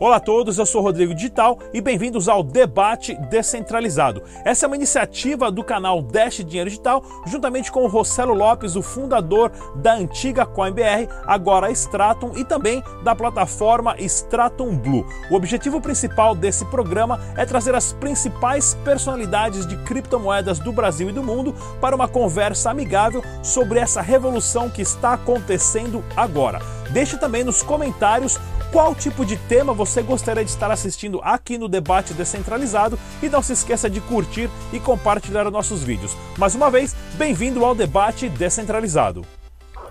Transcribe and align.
Olá 0.00 0.16
a 0.16 0.20
todos, 0.20 0.56
eu 0.56 0.64
sou 0.64 0.80
Rodrigo 0.80 1.14
Digital 1.14 1.58
e 1.74 1.80
bem-vindos 1.82 2.26
ao 2.26 2.42
Debate 2.42 3.14
Descentralizado. 3.28 4.22
Essa 4.46 4.64
é 4.64 4.66
uma 4.66 4.74
iniciativa 4.74 5.52
do 5.52 5.62
canal 5.62 6.00
Dash 6.00 6.36
Dinheiro 6.36 6.70
Digital, 6.70 7.04
juntamente 7.26 7.70
com 7.70 7.84
o 7.84 7.86
Rossello 7.86 8.32
Lopes, 8.32 8.76
o 8.76 8.82
fundador 8.82 9.52
da 9.76 9.92
antiga 9.92 10.46
CoinBR, 10.46 11.06
agora 11.26 11.70
Stratum, 11.70 12.32
e 12.34 12.46
também 12.46 12.82
da 13.04 13.14
plataforma 13.14 13.94
Stratum 13.98 14.74
Blue. 14.74 15.04
O 15.30 15.34
objetivo 15.34 15.82
principal 15.82 16.34
desse 16.34 16.64
programa 16.64 17.20
é 17.36 17.44
trazer 17.44 17.74
as 17.74 17.92
principais 17.92 18.72
personalidades 18.82 19.66
de 19.66 19.76
criptomoedas 19.84 20.58
do 20.60 20.72
Brasil 20.72 21.10
e 21.10 21.12
do 21.12 21.22
mundo 21.22 21.54
para 21.78 21.94
uma 21.94 22.08
conversa 22.08 22.70
amigável 22.70 23.22
sobre 23.42 23.78
essa 23.78 24.00
revolução 24.00 24.70
que 24.70 24.80
está 24.80 25.12
acontecendo 25.12 26.02
agora. 26.16 26.79
Deixe 26.92 27.16
também 27.16 27.44
nos 27.44 27.62
comentários 27.62 28.36
qual 28.72 28.94
tipo 28.94 29.24
de 29.24 29.36
tema 29.36 29.72
você 29.72 30.02
gostaria 30.02 30.44
de 30.44 30.50
estar 30.50 30.70
assistindo 30.72 31.20
aqui 31.22 31.56
no 31.56 31.68
Debate 31.68 32.12
Descentralizado 32.14 32.98
e 33.22 33.28
não 33.28 33.42
se 33.42 33.52
esqueça 33.52 33.88
de 33.88 34.00
curtir 34.00 34.50
e 34.72 34.80
compartilhar 34.80 35.46
os 35.46 35.52
nossos 35.52 35.84
vídeos. 35.84 36.16
Mais 36.36 36.54
uma 36.54 36.68
vez, 36.68 36.94
bem-vindo 37.14 37.64
ao 37.64 37.76
Debate 37.76 38.28
Descentralizado. 38.28 39.24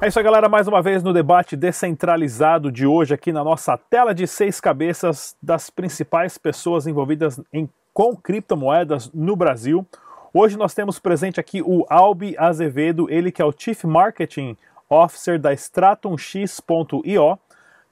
É 0.02 0.08
isso 0.08 0.20
aí, 0.20 0.26
galera. 0.26 0.50
Mais 0.50 0.68
uma 0.68 0.82
vez 0.82 1.04
no 1.04 1.12
debate 1.12 1.58
descentralizado 1.58 2.72
de 2.72 2.86
hoje, 2.86 3.14
aqui 3.14 3.34
na 3.34 3.44
nossa 3.44 3.78
tela 3.78 4.14
de 4.14 4.26
seis 4.26 4.62
cabeças 4.62 5.36
das 5.44 5.70
principais 5.70 6.38
pessoas 6.38 6.88
envolvidas 6.88 7.40
em, 7.52 7.70
com 7.94 8.16
criptomoedas 8.16 9.12
no 9.14 9.36
Brasil. 9.36 9.86
Hoje 10.34 10.58
nós 10.58 10.74
temos 10.74 11.00
presente 11.00 11.40
aqui 11.40 11.62
o 11.62 11.86
Albi 11.90 12.34
Azevedo, 12.38 13.10
ele 13.10 13.32
que 13.32 13.42
é 13.42 13.46
o 13.46 13.54
Chief 13.56 13.84
Marketing 13.84 14.56
Officer 14.90 15.40
da 15.40 15.54
StratumX.io. 15.54 17.38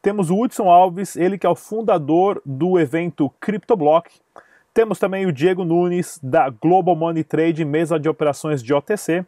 Temos 0.01 0.29
o 0.29 0.41
Hudson 0.41 0.69
Alves, 0.69 1.15
ele 1.15 1.37
que 1.37 1.45
é 1.45 1.49
o 1.49 1.55
fundador 1.55 2.41
do 2.45 2.79
evento 2.79 3.31
CryptoBlock. 3.39 4.19
Temos 4.73 4.99
também 4.99 5.25
o 5.25 5.31
Diego 5.31 5.65
Nunes, 5.65 6.19
da 6.21 6.49
Global 6.49 6.95
Money 6.95 7.23
Trade, 7.23 7.65
mesa 7.65 7.99
de 7.99 8.07
operações 8.07 8.61
de 8.63 8.73
OTC. 8.73 9.25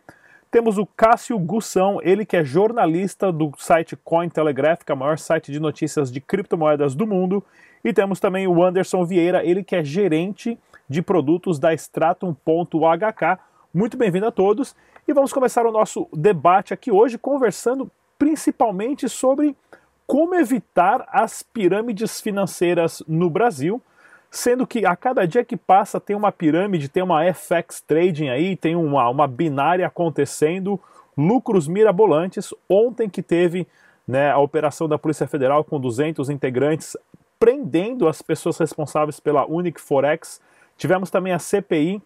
Temos 0.51 0.77
o 0.77 0.85
Cássio 0.85 1.37
Gussão, 1.37 1.99
ele 2.03 2.25
que 2.25 2.37
é 2.37 2.43
jornalista 2.43 3.31
do 3.31 3.51
site 3.57 3.95
Cointelegraph, 3.95 4.83
que 4.83 4.91
é 4.91 4.95
o 4.95 4.97
maior 4.97 5.17
site 5.19 5.51
de 5.51 5.59
notícias 5.59 6.11
de 6.11 6.19
criptomoedas 6.19 6.95
do 6.95 7.05
mundo. 7.05 7.43
E 7.83 7.93
temos 7.93 8.19
também 8.19 8.47
o 8.47 8.63
Anderson 8.63 9.05
Vieira, 9.05 9.45
ele 9.45 9.63
que 9.63 9.75
é 9.75 9.83
gerente 9.83 10.57
de 10.89 11.01
produtos 11.01 11.59
da 11.59 11.73
Stratum.hk. 11.73 13.39
Muito 13.73 13.95
bem-vindo 13.95 14.25
a 14.25 14.31
todos. 14.31 14.75
E 15.09 15.13
vamos 15.13 15.33
começar 15.33 15.65
o 15.65 15.71
nosso 15.71 16.07
debate 16.13 16.71
aqui 16.71 16.91
hoje 16.91 17.17
conversando 17.17 17.89
principalmente 18.15 19.09
sobre 19.09 19.57
como 20.05 20.35
evitar 20.35 21.03
as 21.11 21.41
pirâmides 21.41 22.21
financeiras 22.21 23.01
no 23.07 23.27
Brasil, 23.27 23.81
sendo 24.29 24.67
que 24.67 24.85
a 24.85 24.95
cada 24.95 25.25
dia 25.25 25.43
que 25.43 25.57
passa 25.57 25.99
tem 25.99 26.15
uma 26.15 26.31
pirâmide, 26.31 26.89
tem 26.89 27.01
uma 27.01 27.23
FX 27.33 27.81
trading 27.81 28.29
aí, 28.29 28.55
tem 28.55 28.75
uma, 28.75 29.09
uma 29.09 29.27
binária 29.27 29.87
acontecendo, 29.87 30.79
lucros 31.17 31.67
mirabolantes. 31.67 32.53
Ontem 32.69 33.09
que 33.09 33.23
teve 33.23 33.65
né, 34.07 34.29
a 34.29 34.37
operação 34.37 34.87
da 34.87 34.99
Polícia 34.99 35.25
Federal 35.25 35.63
com 35.63 35.79
200 35.79 36.29
integrantes 36.29 36.95
prendendo 37.39 38.07
as 38.07 38.21
pessoas 38.21 38.59
responsáveis 38.59 39.19
pela 39.19 39.43
Unic 39.47 39.81
Forex. 39.81 40.39
Tivemos 40.77 41.09
também 41.09 41.33
a 41.33 41.39
CPI, 41.39 41.99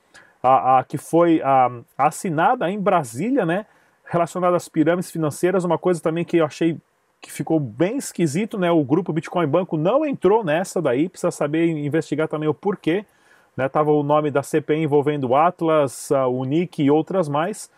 a, 0.44 0.80
a 0.80 0.84
que 0.84 0.98
foi 0.98 1.42
a, 1.42 1.72
assinada 1.98 2.70
em 2.70 2.80
Brasília, 2.80 3.46
né, 3.46 3.66
relacionada 4.04 4.58
às 4.58 4.68
pirâmides 4.68 5.10
financeiras, 5.10 5.64
uma 5.64 5.78
coisa 5.78 6.02
também 6.02 6.26
que 6.26 6.38
eu 6.38 6.46
achei 6.46 6.78
que 7.22 7.32
ficou 7.32 7.58
bem 7.58 7.96
esquisito, 7.96 8.60
né? 8.60 8.70
O 8.70 8.84
grupo 8.84 9.14
Bitcoin 9.14 9.48
Banco 9.48 9.78
não 9.78 10.06
entrou 10.06 10.44
nessa 10.44 10.82
daí, 10.82 11.08
precisa 11.08 11.32
saber 11.32 11.68
investigar 11.70 12.28
também 12.28 12.50
o 12.50 12.54
porquê. 12.54 13.06
Né? 13.56 13.70
Tava 13.70 13.94
o 13.94 14.04
nome 14.04 14.30
da 14.30 14.44
CPI 14.44 14.84
envolvendo 14.84 15.34
Atlas, 15.34 16.12
a 16.12 16.28
Unic 16.28 16.84
e 16.84 16.92
outras 16.92 17.30
mais. 17.30 17.72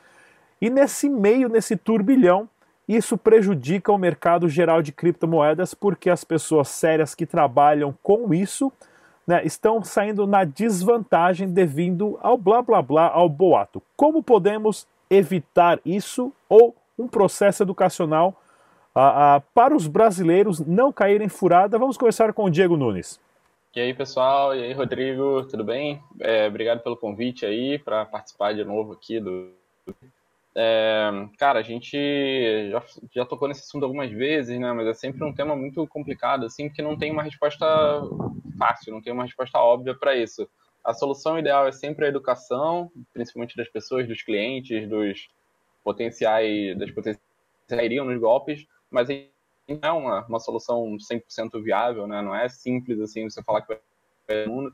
E 0.59 0.67
nesse 0.67 1.07
meio, 1.07 1.47
nesse 1.47 1.77
turbilhão, 1.77 2.49
isso 2.87 3.19
prejudica 3.19 3.91
o 3.91 3.99
mercado 3.99 4.49
geral 4.49 4.81
de 4.81 4.91
criptomoedas 4.91 5.75
porque 5.75 6.09
as 6.09 6.23
pessoas 6.23 6.69
sérias 6.69 7.13
que 7.13 7.27
trabalham 7.27 7.95
com 8.01 8.33
isso 8.33 8.73
né, 9.27 9.43
estão 9.43 9.83
saindo 9.83 10.27
na 10.27 10.43
desvantagem 10.43 11.47
devido 11.47 12.17
ao 12.21 12.37
blá 12.37 12.61
blá 12.61 12.81
blá, 12.81 13.07
ao 13.07 13.27
boato. 13.27 13.81
Como 13.95 14.21
podemos 14.21 14.87
evitar 15.09 15.79
isso 15.85 16.31
ou 16.49 16.75
um 16.97 17.07
processo 17.07 17.63
educacional 17.63 18.39
ah, 18.93 19.35
ah, 19.35 19.41
para 19.53 19.75
os 19.75 19.87
brasileiros 19.87 20.59
não 20.59 20.91
caírem 20.91 21.27
furada. 21.27 21.77
Vamos 21.77 21.97
começar 21.97 22.31
com 22.33 22.45
o 22.45 22.49
Diego 22.49 22.77
Nunes. 22.77 23.19
E 23.75 23.81
aí, 23.81 23.93
pessoal? 23.93 24.55
E 24.55 24.63
aí, 24.63 24.71
Rodrigo? 24.71 25.43
Tudo 25.47 25.65
bem? 25.65 26.01
É, 26.21 26.47
obrigado 26.47 26.81
pelo 26.81 26.95
convite 26.95 27.45
aí 27.45 27.77
para 27.77 28.05
participar 28.05 28.53
de 28.53 28.63
novo 28.63 28.93
aqui 28.93 29.19
do. 29.19 29.51
É, 30.57 31.11
cara, 31.37 31.59
a 31.59 31.63
gente 31.63 31.97
já, 32.71 32.83
já 33.13 33.25
tocou 33.25 33.47
nesse 33.47 33.61
assunto 33.61 33.83
algumas 33.83 34.09
vezes, 34.09 34.57
né? 34.57 34.71
Mas 34.71 34.87
é 34.87 34.93
sempre 34.93 35.23
um 35.23 35.33
tema 35.33 35.55
muito 35.55 35.85
complicado, 35.87 36.45
assim, 36.45 36.69
porque 36.69 36.81
não 36.81 36.97
tem 36.97 37.11
uma 37.11 37.23
resposta 37.23 37.65
fácil, 38.57 38.93
não 38.93 39.01
tem 39.01 39.11
uma 39.11 39.23
resposta 39.23 39.59
óbvia 39.59 39.93
para 39.93 40.15
isso. 40.15 40.49
A 40.83 40.93
solução 40.93 41.37
ideal 41.37 41.67
é 41.67 41.71
sempre 41.71 42.05
a 42.05 42.09
educação, 42.09 42.91
principalmente 43.13 43.57
das 43.57 43.67
pessoas, 43.67 44.07
dos 44.07 44.21
clientes, 44.21 44.87
dos 44.87 45.27
potenciais, 45.83 46.77
das 46.77 46.91
potenciais 46.91 47.25
que 47.67 47.75
iriam 47.75 48.05
nos 48.05 48.19
golpes, 48.19 48.65
mas 48.89 49.09
não 49.67 49.79
é 49.81 49.91
uma, 49.91 50.25
uma 50.27 50.39
solução 50.39 50.95
100% 50.97 51.61
viável, 51.61 52.07
né? 52.07 52.21
Não 52.21 52.35
é 52.35 52.47
simples 52.47 52.99
assim 53.01 53.29
você 53.29 53.43
falar 53.43 53.61
que 53.61 53.67
vai 54.27 54.45
mundo. 54.47 54.73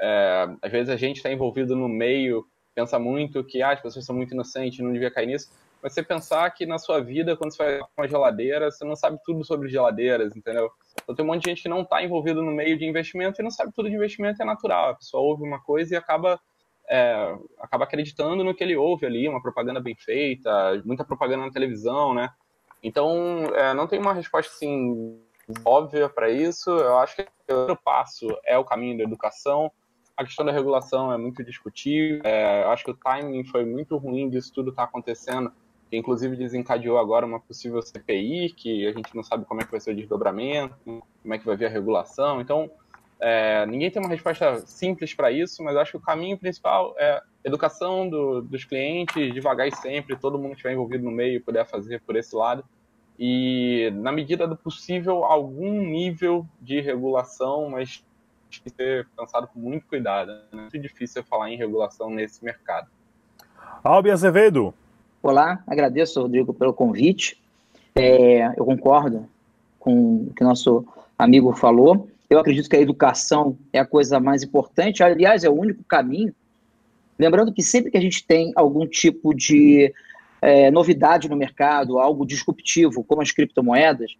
É, 0.00 0.48
às 0.60 0.70
vezes 0.72 0.90
a 0.90 0.96
gente 0.96 1.18
está 1.18 1.30
envolvido 1.30 1.76
no 1.76 1.88
meio, 1.88 2.46
pensa 2.74 2.98
muito 2.98 3.44
que 3.44 3.62
ah, 3.62 3.72
as 3.72 3.80
pessoas 3.80 4.04
são 4.04 4.14
muito 4.14 4.32
inocentes, 4.32 4.78
não 4.80 4.92
devia 4.92 5.10
cair 5.10 5.26
nisso. 5.26 5.50
Mas 5.82 5.94
você 5.94 6.02
pensar 6.02 6.48
que 6.50 6.64
na 6.64 6.78
sua 6.78 7.00
vida, 7.00 7.36
quando 7.36 7.52
você 7.52 7.58
vai 7.58 7.80
uma 7.96 8.08
geladeira, 8.08 8.70
você 8.70 8.84
não 8.84 8.94
sabe 8.94 9.18
tudo 9.24 9.44
sobre 9.44 9.68
geladeiras, 9.68 10.36
entendeu? 10.36 10.70
Então 11.02 11.14
tem 11.14 11.24
um 11.24 11.28
monte 11.28 11.42
de 11.42 11.50
gente 11.50 11.62
que 11.62 11.68
não 11.68 11.82
está 11.82 12.02
envolvido 12.02 12.40
no 12.40 12.52
meio 12.52 12.78
de 12.78 12.84
investimento 12.84 13.40
e 13.40 13.42
não 13.42 13.50
sabe 13.50 13.72
tudo 13.74 13.90
de 13.90 13.96
investimento, 13.96 14.40
é 14.40 14.44
natural. 14.44 14.90
A 14.90 14.94
pessoa 14.94 15.22
ouve 15.22 15.42
uma 15.42 15.60
coisa 15.60 15.94
e 15.94 15.96
acaba 15.96 16.40
é, 16.88 17.36
acaba 17.58 17.84
acreditando 17.84 18.44
no 18.44 18.54
que 18.54 18.62
ele 18.62 18.76
ouve 18.76 19.06
ali, 19.06 19.28
uma 19.28 19.42
propaganda 19.42 19.80
bem 19.80 19.96
feita, 19.96 20.80
muita 20.84 21.04
propaganda 21.04 21.44
na 21.44 21.52
televisão, 21.52 22.14
né? 22.14 22.30
Então, 22.82 23.46
é, 23.54 23.72
não 23.74 23.86
tem 23.86 23.98
uma 23.98 24.12
resposta 24.12 24.52
assim 24.52 25.20
óbvia 25.64 26.08
para 26.08 26.30
isso. 26.30 26.70
Eu 26.70 26.98
acho 26.98 27.16
que 27.16 27.22
o 27.22 27.26
primeiro 27.46 27.76
passo 27.76 28.26
é 28.44 28.58
o 28.58 28.64
caminho 28.64 28.98
da 28.98 29.04
educação. 29.04 29.70
A 30.16 30.24
questão 30.24 30.44
da 30.44 30.52
regulação 30.52 31.12
é 31.12 31.16
muito 31.16 31.42
discutível. 31.42 32.20
É, 32.24 32.64
acho 32.64 32.84
que 32.84 32.90
o 32.90 32.96
timing 32.96 33.44
foi 33.44 33.64
muito 33.64 33.96
ruim 33.96 34.28
disso 34.28 34.52
tudo 34.52 34.70
estar 34.70 34.82
tá 34.82 34.88
acontecendo, 34.88 35.52
que 35.90 35.96
inclusive 35.96 36.36
desencadeou 36.36 36.98
agora 36.98 37.26
uma 37.26 37.40
possível 37.40 37.80
CPI, 37.80 38.52
que 38.56 38.86
a 38.86 38.92
gente 38.92 39.14
não 39.14 39.22
sabe 39.22 39.44
como 39.44 39.60
é 39.62 39.64
que 39.64 39.70
vai 39.70 39.80
ser 39.80 39.92
o 39.92 39.96
desdobramento, 39.96 40.74
como 40.84 41.34
é 41.34 41.38
que 41.38 41.46
vai 41.46 41.56
vir 41.56 41.66
a 41.66 41.70
regulação. 41.70 42.40
Então, 42.40 42.70
é, 43.18 43.64
ninguém 43.66 43.90
tem 43.90 44.02
uma 44.02 44.08
resposta 44.10 44.58
simples 44.66 45.14
para 45.14 45.30
isso, 45.30 45.62
mas 45.62 45.76
acho 45.76 45.92
que 45.92 45.96
o 45.96 46.00
caminho 46.00 46.36
principal 46.36 46.94
é 46.98 47.22
educação 47.44 48.08
do, 48.08 48.42
dos 48.42 48.64
clientes, 48.64 49.32
devagar 49.32 49.68
e 49.68 49.76
sempre, 49.76 50.16
todo 50.16 50.36
mundo 50.36 50.50
que 50.50 50.56
estiver 50.56 50.72
envolvido 50.72 51.04
no 51.04 51.10
meio 51.10 51.40
puder 51.40 51.64
fazer 51.64 52.00
por 52.00 52.16
esse 52.16 52.34
lado. 52.34 52.64
E, 53.18 53.92
na 53.94 54.10
medida 54.10 54.46
do 54.48 54.56
possível, 54.56 55.24
algum 55.24 55.82
nível 55.82 56.44
de 56.60 56.80
regulação, 56.80 57.70
mas 57.70 58.04
que 58.60 58.70
ser 58.70 59.06
pensado 59.16 59.48
com 59.48 59.58
muito 59.58 59.86
cuidado. 59.86 60.32
É 60.52 60.56
muito 60.56 60.78
difícil 60.78 61.22
falar 61.24 61.50
em 61.50 61.56
regulação 61.56 62.10
nesse 62.10 62.44
mercado. 62.44 62.88
Albi 63.82 64.10
Azevedo. 64.10 64.74
Olá, 65.22 65.62
agradeço, 65.66 66.20
Rodrigo, 66.20 66.52
pelo 66.52 66.74
convite. 66.74 67.40
É, 67.94 68.46
eu 68.58 68.64
concordo 68.64 69.28
com 69.78 70.26
o 70.26 70.32
que 70.34 70.42
nosso 70.42 70.84
amigo 71.18 71.52
falou. 71.52 72.08
Eu 72.28 72.38
acredito 72.38 72.68
que 72.68 72.76
a 72.76 72.80
educação 72.80 73.56
é 73.72 73.78
a 73.78 73.86
coisa 73.86 74.18
mais 74.18 74.42
importante, 74.42 75.02
aliás, 75.02 75.44
é 75.44 75.50
o 75.50 75.54
único 75.54 75.84
caminho. 75.84 76.34
Lembrando 77.18 77.52
que 77.52 77.62
sempre 77.62 77.90
que 77.90 77.96
a 77.96 78.00
gente 78.00 78.26
tem 78.26 78.52
algum 78.56 78.86
tipo 78.86 79.34
de 79.34 79.92
é, 80.40 80.70
novidade 80.70 81.28
no 81.28 81.36
mercado, 81.36 81.98
algo 81.98 82.26
disruptivo, 82.26 83.04
como 83.04 83.22
as 83.22 83.30
criptomoedas, 83.30 84.16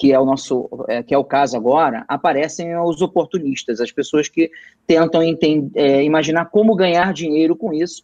que 0.00 0.14
é 0.14 0.18
o 0.18 0.24
nosso, 0.24 0.66
é, 0.88 1.02
que 1.02 1.12
é 1.12 1.18
o 1.18 1.22
caso 1.22 1.54
agora, 1.58 2.06
aparecem 2.08 2.74
os 2.78 3.02
oportunistas, 3.02 3.82
as 3.82 3.92
pessoas 3.92 4.30
que 4.30 4.50
tentam 4.86 5.22
entender, 5.22 5.78
é, 5.78 6.02
imaginar 6.02 6.46
como 6.46 6.74
ganhar 6.74 7.12
dinheiro 7.12 7.54
com 7.54 7.70
isso. 7.70 8.02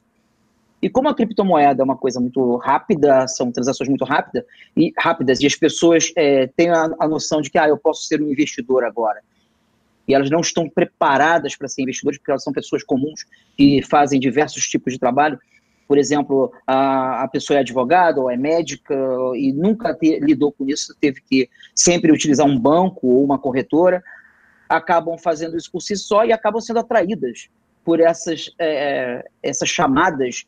E 0.82 0.90
como 0.90 1.08
a 1.08 1.14
criptomoeda 1.14 1.82
é 1.82 1.84
uma 1.84 1.96
coisa 1.96 2.20
muito 2.20 2.56
rápida, 2.56 3.26
são 3.26 3.50
transações 3.50 3.88
muito 3.88 4.04
rápidas 4.04 4.44
e 4.76 4.92
rápidas, 4.98 5.40
e 5.40 5.46
as 5.46 5.56
pessoas 5.56 6.12
é, 6.14 6.48
têm 6.48 6.68
a, 6.68 6.90
a, 7.00 7.08
noção 7.08 7.40
de 7.40 7.48
que 7.48 7.56
ah, 7.56 7.66
eu 7.66 7.78
posso 7.78 8.02
ser 8.04 8.20
um 8.20 8.30
investidor 8.30 8.84
agora. 8.84 9.22
E 10.06 10.14
elas 10.14 10.28
não 10.28 10.40
estão 10.40 10.68
preparadas 10.68 11.56
para 11.56 11.66
ser 11.66 11.80
investidores, 11.80 12.18
porque 12.18 12.30
elas 12.30 12.44
são 12.44 12.52
pessoas 12.52 12.84
comuns 12.84 13.24
que 13.56 13.80
fazem 13.80 14.20
diversos 14.20 14.64
tipos 14.68 14.92
de 14.92 14.98
trabalho. 14.98 15.38
Por 15.86 15.98
exemplo, 15.98 16.52
a, 16.66 17.22
a 17.22 17.28
pessoa 17.28 17.58
é 17.58 17.60
advogada 17.60 18.20
ou 18.20 18.30
é 18.30 18.36
médica 18.36 18.94
e 19.34 19.52
nunca 19.52 19.94
te, 19.94 20.18
lidou 20.20 20.52
com 20.52 20.66
isso, 20.66 20.94
teve 21.00 21.20
que 21.20 21.48
sempre 21.74 22.12
utilizar 22.12 22.46
um 22.46 22.58
banco 22.58 23.06
ou 23.06 23.24
uma 23.24 23.38
corretora. 23.38 24.02
acabam 24.68 25.16
fazendo 25.16 25.56
isso 25.56 25.70
por 25.70 25.80
si 25.80 25.96
só 25.96 26.24
e 26.24 26.32
acabam 26.32 26.60
sendo 26.60 26.80
atraídas 26.80 27.48
por 27.84 28.00
essas, 28.00 28.52
é, 28.58 29.24
essas 29.42 29.68
chamadas 29.68 30.44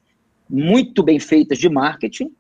muito 0.51 1.03
bem 1.03 1.21
feitas 1.21 1.59
de 1.59 1.69
marketing, 1.69 2.35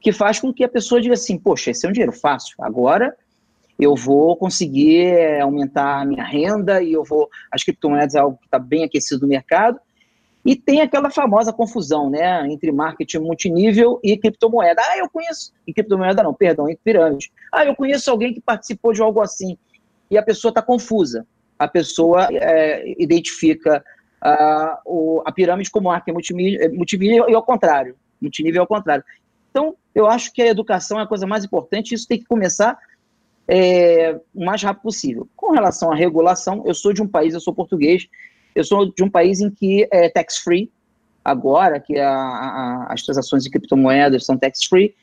que 0.00 0.12
faz 0.12 0.40
com 0.40 0.52
que 0.52 0.64
a 0.64 0.68
pessoa 0.68 1.00
diga 1.00 1.14
assim, 1.14 1.38
poxa, 1.38 1.70
esse 1.70 1.86
é 1.86 1.88
um 1.88 1.92
dinheiro 1.92 2.12
fácil, 2.12 2.56
agora 2.58 3.16
eu 3.78 3.94
vou 3.94 4.36
conseguir 4.36 5.06
é, 5.06 5.40
aumentar 5.40 6.00
a 6.00 6.04
minha 6.04 6.24
renda 6.24 6.82
e 6.82 6.92
eu 6.92 7.04
vou. 7.04 7.28
As 7.50 7.62
criptomoedas 7.64 8.14
é 8.14 8.20
algo 8.20 8.38
que 8.38 8.46
está 8.46 8.58
bem 8.58 8.84
aquecido 8.84 9.22
no 9.22 9.28
mercado. 9.28 9.78
E 10.44 10.54
tem 10.54 10.82
aquela 10.82 11.10
famosa 11.10 11.52
confusão, 11.52 12.10
né, 12.10 12.46
entre 12.48 12.70
marketing 12.70 13.18
multinível 13.18 13.98
e 14.04 14.16
criptomoeda. 14.16 14.82
Ah, 14.82 14.98
eu 14.98 15.08
conheço. 15.08 15.52
E 15.66 15.72
criptomoeda 15.72 16.22
não, 16.22 16.34
perdão, 16.34 16.68
em 16.68 16.76
pirâmide. 16.76 17.32
Ah, 17.50 17.64
eu 17.64 17.74
conheço 17.74 18.10
alguém 18.10 18.34
que 18.34 18.40
participou 18.40 18.92
de 18.92 19.00
algo 19.00 19.22
assim. 19.22 19.56
E 20.10 20.18
a 20.18 20.22
pessoa 20.22 20.50
está 20.50 20.60
confusa. 20.60 21.26
A 21.58 21.66
pessoa 21.66 22.28
é, 22.30 22.94
identifica 23.02 23.82
o, 24.84 25.22
a 25.24 25.32
pirâmide 25.32 25.70
como 25.70 25.88
marketing 25.88 26.12
multinível, 26.12 26.74
multinível 26.74 27.28
e 27.28 27.34
ao 27.34 27.42
contrário. 27.42 27.96
Multinível 28.20 28.62
ao 28.62 28.66
contrário. 28.66 29.04
Então, 29.50 29.74
eu 29.94 30.06
acho 30.06 30.32
que 30.32 30.42
a 30.42 30.46
educação 30.46 30.98
é 30.98 31.04
a 31.04 31.06
coisa 31.06 31.26
mais 31.26 31.44
importante. 31.44 31.94
Isso 31.94 32.06
tem 32.06 32.18
que 32.18 32.26
começar 32.26 32.78
é, 33.48 34.18
o 34.34 34.44
mais 34.44 34.62
rápido 34.62 34.82
possível. 34.82 35.28
Com 35.36 35.52
relação 35.52 35.90
à 35.90 35.94
regulação, 35.94 36.64
eu 36.66 36.74
sou 36.74 36.92
de 36.92 37.02
um 37.02 37.08
país, 37.08 37.34
eu 37.34 37.40
sou 37.40 37.54
português, 37.54 38.08
eu 38.54 38.64
sou 38.64 38.92
de 38.92 39.02
um 39.02 39.10
país 39.10 39.40
em 39.40 39.50
que 39.50 39.88
é 39.90 40.08
tax-free, 40.08 40.70
agora 41.24 41.80
que 41.80 41.98
a, 41.98 42.10
a, 42.10 42.86
as 42.90 43.02
transações 43.02 43.42
de 43.42 43.50
criptomoedas 43.50 44.24
são 44.24 44.36
tax-free, 44.36 44.94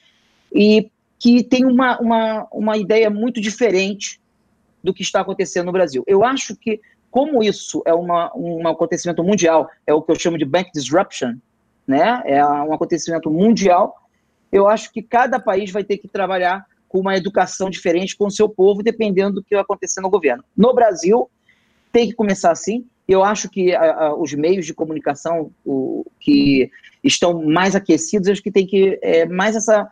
e 0.53 0.89
que 1.19 1.44
tem 1.44 1.65
uma, 1.65 2.00
uma, 2.00 2.48
uma 2.51 2.77
ideia 2.77 3.09
muito 3.09 3.39
diferente 3.39 4.19
do 4.83 4.94
que 4.94 5.01
está 5.03 5.21
acontecendo 5.21 5.68
no 5.68 5.71
Brasil. 5.71 6.03
Eu 6.07 6.24
acho 6.24 6.56
que, 6.56 6.81
como 7.09 7.44
isso 7.44 7.81
é 7.86 7.94
uma, 7.94 8.31
um 8.36 8.68
acontecimento 8.68 9.24
mundial, 9.24 9.69
é 9.86 9.94
o 9.94 10.01
que 10.01 10.12
eu 10.12 10.19
chamo 10.19 10.38
de 10.38 10.45
bank 10.45 10.71
disruption, 10.74 11.36
né? 11.88 12.21
é 12.25 12.44
um 12.45 12.74
acontecimento 12.74 13.30
mundial, 13.30 13.95
eu 14.51 14.68
acho 14.68 14.92
que 14.92 15.01
cada 15.01 15.39
país 15.39 15.71
vai 15.71 15.83
ter 15.83 15.98
que 15.98 16.07
trabalhar 16.07 16.65
com 16.89 17.00
uma 17.00 17.15
educação 17.15 17.69
diferente 17.69 18.18
com 18.18 18.25
o 18.25 18.31
seu 18.31 18.50
povo, 18.50 18.83
dependendo 18.83 19.36
do 19.36 19.44
que 19.44 19.56
vai 19.56 19.62
acontecer 19.62 20.01
no 20.01 20.09
governo. 20.09 20.44
No 20.57 20.74
Brasil, 20.74 21.30
tem 21.92 22.09
que 22.09 22.13
começar 22.13 22.51
assim. 22.51 22.86
Eu 23.12 23.24
acho 23.24 23.50
que 23.50 23.75
a, 23.75 24.06
a, 24.06 24.16
os 24.16 24.34
meios 24.34 24.66
de 24.66 24.74
comunicação 24.74 25.52
o, 25.66 26.06
que 26.19 26.72
estão 27.04 27.44
mais 27.44 27.75
aquecidos, 27.75 28.30
acho 28.30 28.42
que 28.42 28.52
tem 28.52 28.66
que 28.66 28.98
é, 29.02 29.25
mais 29.25 29.56
essa, 29.56 29.90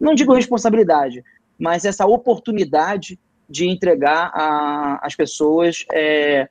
não 0.00 0.14
digo 0.14 0.32
responsabilidade, 0.32 1.22
mas 1.58 1.84
essa 1.84 2.06
oportunidade 2.06 3.18
de 3.48 3.68
entregar 3.68 4.32
às 5.02 5.14
pessoas 5.14 5.84
é, 5.92 6.48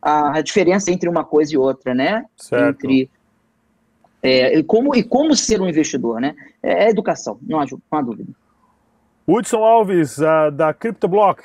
a, 0.00 0.38
a, 0.38 0.40
diferença 0.40 0.90
entre 0.90 1.08
uma 1.08 1.22
coisa 1.22 1.52
e 1.52 1.58
outra, 1.58 1.94
né? 1.94 2.24
Certo. 2.36 2.86
Entre 2.86 3.10
é, 4.22 4.58
e, 4.58 4.64
como, 4.64 4.96
e 4.96 5.02
como 5.02 5.36
ser 5.36 5.60
um 5.60 5.68
investidor, 5.68 6.18
né? 6.20 6.34
É, 6.62 6.84
é 6.84 6.90
educação, 6.90 7.38
não 7.42 7.60
há, 7.60 7.66
não 7.66 7.98
há 7.98 8.02
dúvida. 8.02 8.32
Hudson 9.26 9.62
Alves, 9.62 10.16
da 10.54 10.72
CryptoBlock. 10.72 11.42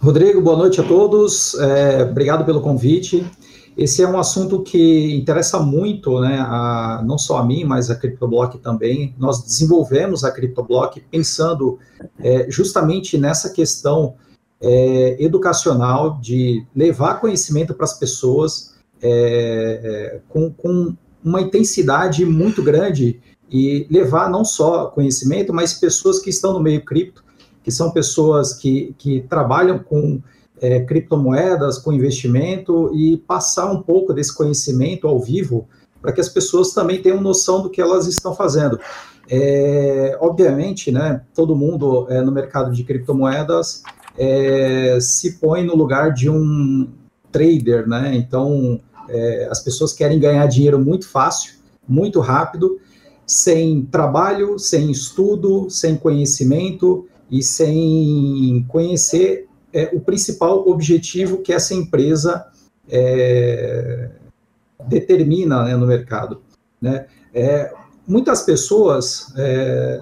Rodrigo, 0.00 0.40
boa 0.40 0.56
noite 0.56 0.80
a 0.80 0.84
todos. 0.84 1.54
É, 1.54 2.02
obrigado 2.04 2.44
pelo 2.44 2.60
convite. 2.60 3.26
Esse 3.76 4.02
é 4.02 4.08
um 4.08 4.18
assunto 4.18 4.62
que 4.62 5.14
interessa 5.14 5.58
muito, 5.60 6.18
né, 6.20 6.38
a, 6.40 7.02
não 7.04 7.18
só 7.18 7.38
a 7.38 7.44
mim, 7.44 7.64
mas 7.64 7.90
a 7.90 7.94
CryptoBlock 7.94 8.58
também. 8.58 9.14
Nós 9.18 9.42
desenvolvemos 9.42 10.24
a 10.24 10.30
CryptoBlock 10.30 11.02
pensando 11.10 11.78
é, 12.18 12.50
justamente 12.50 13.18
nessa 13.18 13.50
questão 13.50 14.14
é, 14.60 15.22
educacional 15.22 16.18
de 16.20 16.64
levar 16.74 17.20
conhecimento 17.20 17.74
para 17.74 17.84
as 17.84 17.98
pessoas 17.98 18.74
é, 19.02 19.10
é, 19.82 20.20
com, 20.28 20.50
com 20.50 20.94
uma 21.22 21.42
intensidade 21.42 22.24
muito 22.24 22.62
grande 22.62 23.20
e 23.50 23.86
levar 23.90 24.30
não 24.30 24.44
só 24.44 24.86
conhecimento, 24.86 25.52
mas 25.52 25.74
pessoas 25.74 26.18
que 26.18 26.30
estão 26.30 26.52
no 26.54 26.60
meio 26.60 26.84
cripto, 26.84 27.22
que 27.66 27.72
são 27.72 27.90
pessoas 27.90 28.52
que, 28.52 28.94
que 28.96 29.22
trabalham 29.22 29.80
com 29.80 30.22
é, 30.60 30.78
criptomoedas, 30.84 31.80
com 31.80 31.92
investimento, 31.92 32.92
e 32.94 33.16
passar 33.16 33.68
um 33.72 33.82
pouco 33.82 34.14
desse 34.14 34.32
conhecimento 34.32 35.08
ao 35.08 35.18
vivo 35.18 35.66
para 36.00 36.12
que 36.12 36.20
as 36.20 36.28
pessoas 36.28 36.70
também 36.72 37.02
tenham 37.02 37.20
noção 37.20 37.62
do 37.62 37.68
que 37.68 37.80
elas 37.80 38.06
estão 38.06 38.36
fazendo. 38.36 38.78
É, 39.28 40.16
obviamente, 40.20 40.92
né, 40.92 41.22
todo 41.34 41.56
mundo 41.56 42.06
é, 42.08 42.22
no 42.22 42.30
mercado 42.30 42.70
de 42.70 42.84
criptomoedas 42.84 43.82
é, 44.16 44.98
se 45.00 45.32
põe 45.40 45.64
no 45.64 45.74
lugar 45.74 46.12
de 46.14 46.30
um 46.30 46.88
trader, 47.32 47.88
né? 47.88 48.14
Então, 48.14 48.80
é, 49.08 49.48
as 49.50 49.58
pessoas 49.58 49.92
querem 49.92 50.20
ganhar 50.20 50.46
dinheiro 50.46 50.78
muito 50.78 51.08
fácil, 51.08 51.54
muito 51.88 52.20
rápido, 52.20 52.78
sem 53.26 53.84
trabalho, 53.86 54.56
sem 54.56 54.88
estudo, 54.88 55.68
sem 55.68 55.96
conhecimento 55.96 57.08
e 57.30 57.42
sem 57.42 58.64
conhecer 58.68 59.48
é, 59.72 59.90
o 59.92 60.00
principal 60.00 60.68
objetivo 60.68 61.38
que 61.38 61.52
essa 61.52 61.74
empresa 61.74 62.46
é, 62.88 64.10
determina 64.86 65.64
né, 65.64 65.76
no 65.76 65.86
mercado. 65.86 66.40
Né? 66.80 67.06
É, 67.34 67.72
muitas 68.06 68.42
pessoas 68.42 69.32
é, 69.36 70.00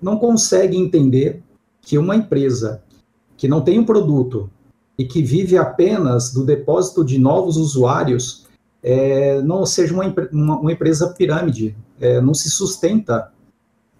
não 0.00 0.18
conseguem 0.18 0.82
entender 0.82 1.42
que 1.80 1.98
uma 1.98 2.16
empresa 2.16 2.82
que 3.36 3.46
não 3.46 3.60
tem 3.60 3.78
um 3.78 3.84
produto 3.84 4.50
e 4.96 5.04
que 5.04 5.22
vive 5.22 5.56
apenas 5.56 6.32
do 6.32 6.44
depósito 6.44 7.04
de 7.04 7.18
novos 7.18 7.56
usuários 7.56 8.46
é, 8.82 9.40
não 9.42 9.64
seja 9.64 9.94
uma, 9.94 10.04
uma, 10.32 10.58
uma 10.58 10.72
empresa 10.72 11.12
pirâmide, 11.16 11.76
é, 12.00 12.20
não 12.20 12.34
se 12.34 12.50
sustenta. 12.50 13.32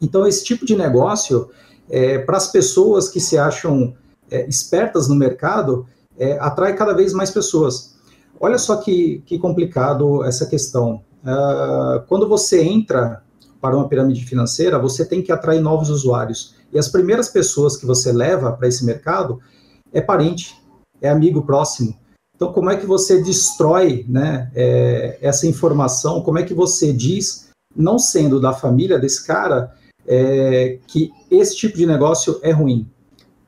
Então, 0.00 0.26
esse 0.26 0.44
tipo 0.44 0.67
de 0.67 0.76
negócio, 0.76 1.50
é, 1.90 2.19
para 2.19 2.36
as 2.36 2.50
pessoas 2.50 3.08
que 3.08 3.20
se 3.20 3.36
acham 3.36 3.94
é, 4.31 4.46
espertas 4.48 5.08
no 5.08 5.14
mercado, 5.14 5.86
é, 6.19 6.38
atrai 6.38 6.75
cada 6.75 6.92
vez 6.92 7.12
mais 7.12 7.31
pessoas. 7.31 7.94
Olha 8.40 8.58
só 8.58 8.76
que, 8.76 9.22
que 9.26 9.38
complicado 9.38 10.25
essa 10.25 10.46
questão. 10.46 11.02
Uh, 11.22 12.04
quando 12.08 12.28
você 12.28 12.62
entra 12.62 13.22
para 13.60 13.76
uma 13.76 13.88
pirâmide 13.88 14.25
financeira, 14.26 14.78
você 14.78 15.06
tem 15.06 15.22
que 15.22 15.32
atrair 15.32 15.60
novos 15.60 15.88
usuários. 15.88 16.54
E 16.72 16.78
as 16.78 16.88
primeiras 16.88 17.28
pessoas 17.28 17.76
que 17.76 17.86
você 17.86 18.12
leva 18.12 18.52
para 18.52 18.69
esse 18.69 18.84
mercado 18.84 19.40
é 19.92 20.00
parente, 20.00 20.54
é 21.00 21.08
amigo 21.08 21.42
próximo. 21.42 21.96
Então, 22.36 22.53
como 22.53 22.69
é 22.69 22.76
que 22.76 22.84
você 22.84 23.22
destrói 23.22 24.05
né, 24.08 24.50
é, 24.55 25.19
essa 25.22 25.46
informação? 25.46 26.20
Como 26.20 26.38
é 26.38 26.43
que 26.43 26.53
você 26.53 26.93
diz 26.93 27.48
não 27.74 27.98
sendo 27.98 28.41
da 28.41 28.53
família 28.53 28.98
desse 28.98 29.26
cara, 29.26 29.72
é, 30.06 30.79
que 30.86 31.10
esse 31.36 31.56
tipo 31.56 31.76
de 31.76 31.86
negócio 31.86 32.38
é 32.43 32.50
ruim. 32.50 32.88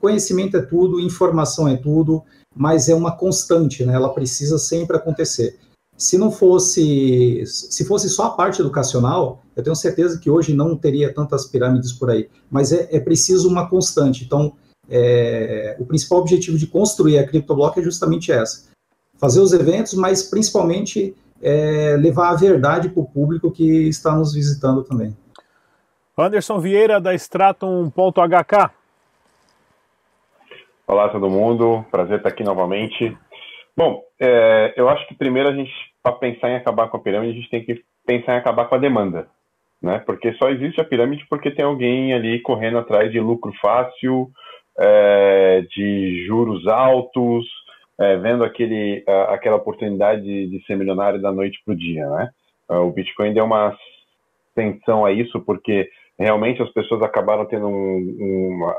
Conhecimento 0.00 0.57
é 0.57 0.62
tudo, 0.62 1.00
informação 1.00 1.69
é 1.69 1.76
tudo, 1.76 2.23
mas 2.55 2.88
é 2.88 2.95
uma 2.95 3.12
constante, 3.12 3.85
né? 3.85 3.95
Ela 3.95 4.12
precisa 4.12 4.59
sempre 4.59 4.97
acontecer. 4.97 5.59
Se 5.97 6.19
não 6.19 6.31
fosse, 6.31 7.43
se 7.47 7.85
fosse 7.85 8.09
só 8.11 8.26
a 8.26 8.31
parte 8.31 8.61
educacional, 8.61 9.43
eu 9.55 9.62
tenho 9.62 9.75
certeza 9.75 10.19
que 10.19 10.31
hoje 10.31 10.55
não 10.55 10.76
teria 10.76 11.12
tantas 11.12 11.47
pirâmides 11.47 11.93
por 11.93 12.11
aí. 12.11 12.28
Mas 12.50 12.73
é, 12.73 12.88
é 12.90 13.00
preciso 13.00 13.49
uma 13.49 13.69
constante. 13.69 14.25
Então, 14.25 14.52
é, 14.88 15.76
o 15.78 15.87
principal 15.87 16.19
objetivo 16.19 16.59
de 16.59 16.66
construir 16.66 17.19
a 17.19 17.26
CryptoBlock 17.26 17.81
é 17.81 17.83
justamente 17.83 18.31
essa: 18.31 18.64
fazer 19.16 19.40
os 19.40 19.52
eventos, 19.52 19.95
mas 19.95 20.23
principalmente 20.23 21.16
é, 21.40 21.97
levar 21.97 22.31
a 22.31 22.37
verdade 22.37 22.90
para 22.90 23.00
o 23.00 23.07
público 23.07 23.50
que 23.50 23.88
está 23.88 24.14
nos 24.14 24.35
visitando 24.35 24.85
também. 24.85 25.16
Anderson 26.19 26.59
Vieira, 26.59 26.99
da 26.99 27.15
Stratum.hk. 27.15 28.71
Olá, 30.87 31.11
todo 31.11 31.29
mundo. 31.29 31.85
Prazer 31.91 32.17
estar 32.17 32.31
aqui 32.31 32.43
novamente. 32.43 33.15
Bom, 33.77 34.03
é, 34.19 34.73
eu 34.79 34.89
acho 34.89 35.07
que 35.09 35.15
primeiro 35.15 35.51
a 35.51 35.53
gente, 35.53 35.71
para 36.03 36.13
pensar 36.13 36.49
em 36.49 36.57
acabar 36.57 36.89
com 36.89 36.97
a 36.97 37.01
pirâmide, 37.01 37.33
a 37.33 37.37
gente 37.37 37.51
tem 37.51 37.63
que 37.63 37.85
pensar 38.07 38.33
em 38.33 38.39
acabar 38.39 38.65
com 38.65 38.77
a 38.77 38.79
demanda. 38.79 39.29
Né? 39.83 39.99
Porque 40.07 40.33
só 40.35 40.49
existe 40.49 40.81
a 40.81 40.85
pirâmide 40.85 41.27
porque 41.29 41.51
tem 41.51 41.67
alguém 41.67 42.15
ali 42.15 42.41
correndo 42.41 42.79
atrás 42.79 43.13
de 43.13 43.21
lucro 43.21 43.53
fácil, 43.61 44.31
é, 44.79 45.67
de 45.71 46.25
juros 46.27 46.67
altos, 46.67 47.47
é, 47.99 48.17
vendo 48.17 48.43
aquele, 48.43 49.05
aquela 49.29 49.57
oportunidade 49.57 50.23
de, 50.23 50.65
ser 50.67 50.77
milionário 50.77 51.21
da 51.21 51.31
noite 51.31 51.61
para 51.63 51.75
o 51.75 51.77
dia, 51.77 52.09
né? 52.09 52.31
Uh, 52.71 52.81
o 52.81 52.91
Bitcoin 52.91 53.35
deu 53.35 53.45
uma 53.45 53.77
atenção 54.53 55.05
a 55.05 55.13
isso 55.13 55.41
porque 55.41 55.89
realmente 56.19 56.63
as 56.63 56.71
pessoas 56.71 57.03
acabaram 57.03 57.45
tendo 57.45 57.69
um, 57.69 57.73
um, 57.73 58.73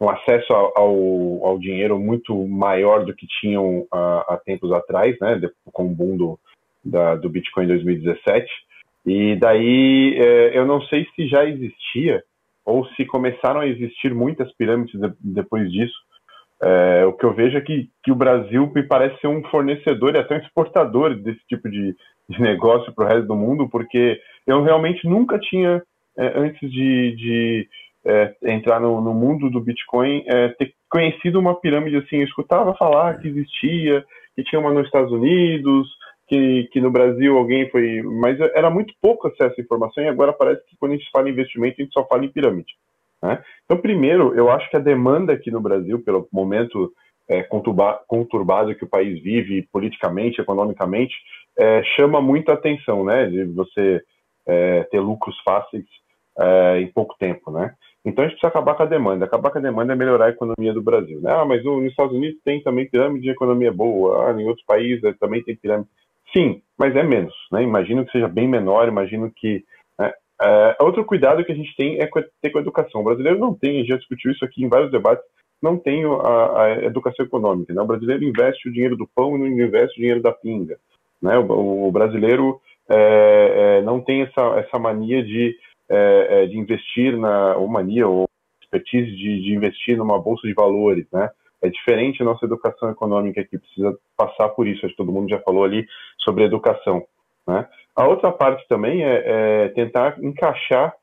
um 0.00 0.10
acesso 0.10 0.52
ao, 0.52 1.46
ao, 1.46 1.58
dinheiro 1.58 1.98
muito 1.98 2.46
maior 2.46 3.04
do 3.04 3.14
que 3.14 3.26
tinham 3.26 3.86
há 3.90 4.38
tempos 4.44 4.72
atrás, 4.72 5.16
né? 5.20 5.40
Com 5.72 5.86
o 5.86 5.94
boom 5.94 6.16
do, 6.16 6.38
da, 6.84 7.14
do 7.16 7.28
Bitcoin 7.30 7.64
em 7.64 7.68
2017. 7.68 8.46
E 9.06 9.36
daí 9.36 10.18
é, 10.18 10.58
eu 10.58 10.66
não 10.66 10.80
sei 10.82 11.06
se 11.14 11.26
já 11.28 11.44
existia 11.44 12.22
ou 12.64 12.86
se 12.90 13.04
começaram 13.04 13.60
a 13.60 13.66
existir 13.66 14.14
muitas 14.14 14.50
pirâmides 14.52 14.98
de, 14.98 15.12
depois 15.20 15.70
disso, 15.70 15.94
É, 16.62 17.04
o 17.04 17.12
que 17.12 17.26
eu 17.26 17.34
vejo 17.34 17.58
é 17.58 17.60
que, 17.60 17.90
que 18.02 18.12
o 18.12 18.14
Brasil 18.14 18.70
me 18.74 18.82
parece 18.84 19.20
ser 19.20 19.26
um 19.26 19.42
fornecedor 19.50 20.14
e 20.14 20.18
até 20.18 20.36
um 20.36 20.38
exportador 20.38 21.14
desse 21.14 21.40
tipo 21.46 21.68
de, 21.68 21.94
de 22.28 22.40
negócio 22.40 22.92
para 22.94 23.04
o 23.04 23.08
resto 23.08 23.26
do 23.26 23.34
mundo, 23.34 23.68
porque 23.68 24.18
eu 24.46 24.62
realmente 24.62 25.06
nunca 25.06 25.38
tinha, 25.38 25.82
antes 26.16 26.70
de, 26.70 27.16
de 27.16 27.68
é, 28.04 28.34
entrar 28.44 28.80
no, 28.80 29.00
no, 29.00 29.14
mundo 29.14 29.50
do 29.50 29.60
Bitcoin, 29.60 30.24
é, 30.26 30.48
ter 30.50 30.74
conhecido 30.90 31.38
uma 31.38 31.54
pirâmide 31.54 31.96
assim. 31.96 32.18
Eu 32.18 32.24
escutava 32.24 32.74
falar 32.74 33.18
que 33.18 33.28
existia, 33.28 34.04
que 34.36 34.44
tinha 34.44 34.60
uma 34.60 34.72
nos 34.72 34.86
Estados 34.86 35.10
Unidos, 35.12 35.88
que, 36.28 36.68
que 36.72 36.80
no 36.80 36.90
Brasil 36.90 37.36
alguém 37.36 37.68
foi. 37.70 38.02
Mas 38.02 38.38
era 38.40 38.70
muito 38.70 38.94
pouco 39.00 39.28
acesso 39.28 39.54
à 39.58 39.62
informação 39.62 40.04
e 40.04 40.08
agora 40.08 40.32
parece 40.32 40.64
que 40.66 40.76
quando 40.76 40.92
a 40.92 40.96
gente 40.96 41.10
fala 41.10 41.28
em 41.28 41.32
investimento, 41.32 41.76
a 41.78 41.82
gente 41.82 41.92
só 41.92 42.06
fala 42.06 42.24
em 42.24 42.30
pirâmide. 42.30 42.74
Né? 43.22 43.42
Então, 43.64 43.78
primeiro, 43.78 44.34
eu 44.34 44.50
acho 44.50 44.68
que 44.70 44.76
a 44.76 44.80
demanda 44.80 45.32
aqui 45.32 45.50
no 45.50 45.60
Brasil, 45.60 46.02
pelo 46.02 46.28
momento 46.30 46.92
é, 47.28 47.42
conturbado 47.42 48.74
que 48.74 48.84
o 48.84 48.88
país 48.88 49.22
vive 49.22 49.66
politicamente, 49.72 50.40
economicamente, 50.40 51.14
é, 51.58 51.82
chama 51.96 52.20
muita 52.20 52.52
atenção, 52.52 53.04
né? 53.04 53.26
De 53.26 53.44
você 53.44 54.02
é, 54.46 54.82
ter 54.84 55.00
lucros 55.00 55.34
fáceis 55.42 55.84
é, 56.38 56.80
em 56.80 56.86
pouco 56.88 57.14
tempo, 57.18 57.50
né? 57.50 57.74
Então 58.04 58.22
a 58.22 58.28
gente 58.28 58.38
precisa 58.38 58.48
acabar 58.48 58.74
com 58.74 58.82
a 58.82 58.86
demanda. 58.86 59.24
Acabar 59.24 59.50
com 59.50 59.58
a 59.58 59.62
demanda 59.62 59.92
é 59.94 59.96
melhorar 59.96 60.26
a 60.26 60.30
economia 60.30 60.74
do 60.74 60.82
Brasil. 60.82 61.20
Né? 61.22 61.32
Ah, 61.32 61.44
mas 61.44 61.64
nos 61.64 61.84
Estados 61.86 62.14
Unidos 62.14 62.38
tem 62.44 62.62
também 62.62 62.88
pirâmide 62.88 63.22
de 63.22 63.30
economia 63.30 63.72
boa. 63.72 64.28
Ah, 64.28 64.32
em 64.38 64.46
outros 64.46 64.64
países 64.66 65.16
também 65.18 65.42
tem 65.42 65.56
pirâmide. 65.56 65.88
Sim, 66.36 66.60
mas 66.78 66.94
é 66.94 67.02
menos. 67.02 67.34
Né? 67.50 67.62
Imagino 67.62 68.04
que 68.04 68.12
seja 68.12 68.28
bem 68.28 68.46
menor. 68.46 68.88
Imagino 68.88 69.32
que 69.34 69.64
é, 70.42 70.76
outro 70.80 71.04
cuidado 71.04 71.44
que 71.44 71.52
a 71.52 71.54
gente 71.54 71.74
tem 71.76 71.98
é 72.00 72.08
ter 72.42 72.50
com 72.50 72.58
a 72.58 72.60
educação. 72.60 73.00
O 73.00 73.04
brasileiro 73.04 73.38
não 73.38 73.54
tem, 73.54 73.84
já 73.84 73.96
discutiu 73.96 74.32
isso 74.32 74.44
aqui 74.44 74.64
em 74.64 74.68
vários 74.68 74.90
debates, 74.90 75.24
não 75.62 75.78
tem 75.78 76.04
a, 76.04 76.62
a 76.62 76.84
educação 76.84 77.24
econômica. 77.24 77.72
Né? 77.72 77.80
O 77.80 77.86
brasileiro 77.86 78.24
investe 78.24 78.68
o 78.68 78.72
dinheiro 78.72 78.96
do 78.96 79.08
pão 79.14 79.36
e 79.36 79.38
não 79.38 79.46
investe 79.46 79.96
o 79.96 80.00
dinheiro 80.00 80.22
da 80.22 80.32
pinga. 80.32 80.76
Né? 81.22 81.38
O, 81.38 81.88
o 81.88 81.92
brasileiro 81.92 82.60
é, 82.88 83.78
é, 83.78 83.82
não 83.82 84.00
tem 84.00 84.22
essa, 84.22 84.58
essa 84.58 84.78
mania 84.78 85.22
de, 85.22 85.56
é, 85.88 86.26
é, 86.30 86.46
de 86.46 86.58
investir 86.58 87.16
na, 87.16 87.56
ou 87.56 87.68
mania, 87.68 88.06
ou 88.06 88.28
expertise 88.62 89.10
de, 89.10 89.42
de, 89.42 89.54
investir 89.54 89.96
numa 89.96 90.18
bolsa 90.18 90.46
de 90.46 90.54
valores. 90.54 91.06
Né? 91.12 91.30
É 91.62 91.68
diferente 91.68 92.22
a 92.22 92.24
nossa 92.24 92.44
educação 92.44 92.90
econômica 92.90 93.44
que 93.44 93.58
precisa 93.58 93.96
passar 94.16 94.48
por 94.50 94.66
isso. 94.66 94.84
Acho 94.84 94.94
que 94.94 94.96
todo 94.96 95.12
mundo 95.12 95.28
já 95.28 95.40
falou 95.40 95.64
ali 95.64 95.86
sobre 96.18 96.44
educação. 96.44 97.04
Né? 97.46 97.66
A 97.94 98.06
outra 98.06 98.32
parte 98.32 98.66
também 98.68 99.04
é, 99.04 99.22
é, 99.24 99.68
tentar 99.68 100.22
encaixar 100.22 100.94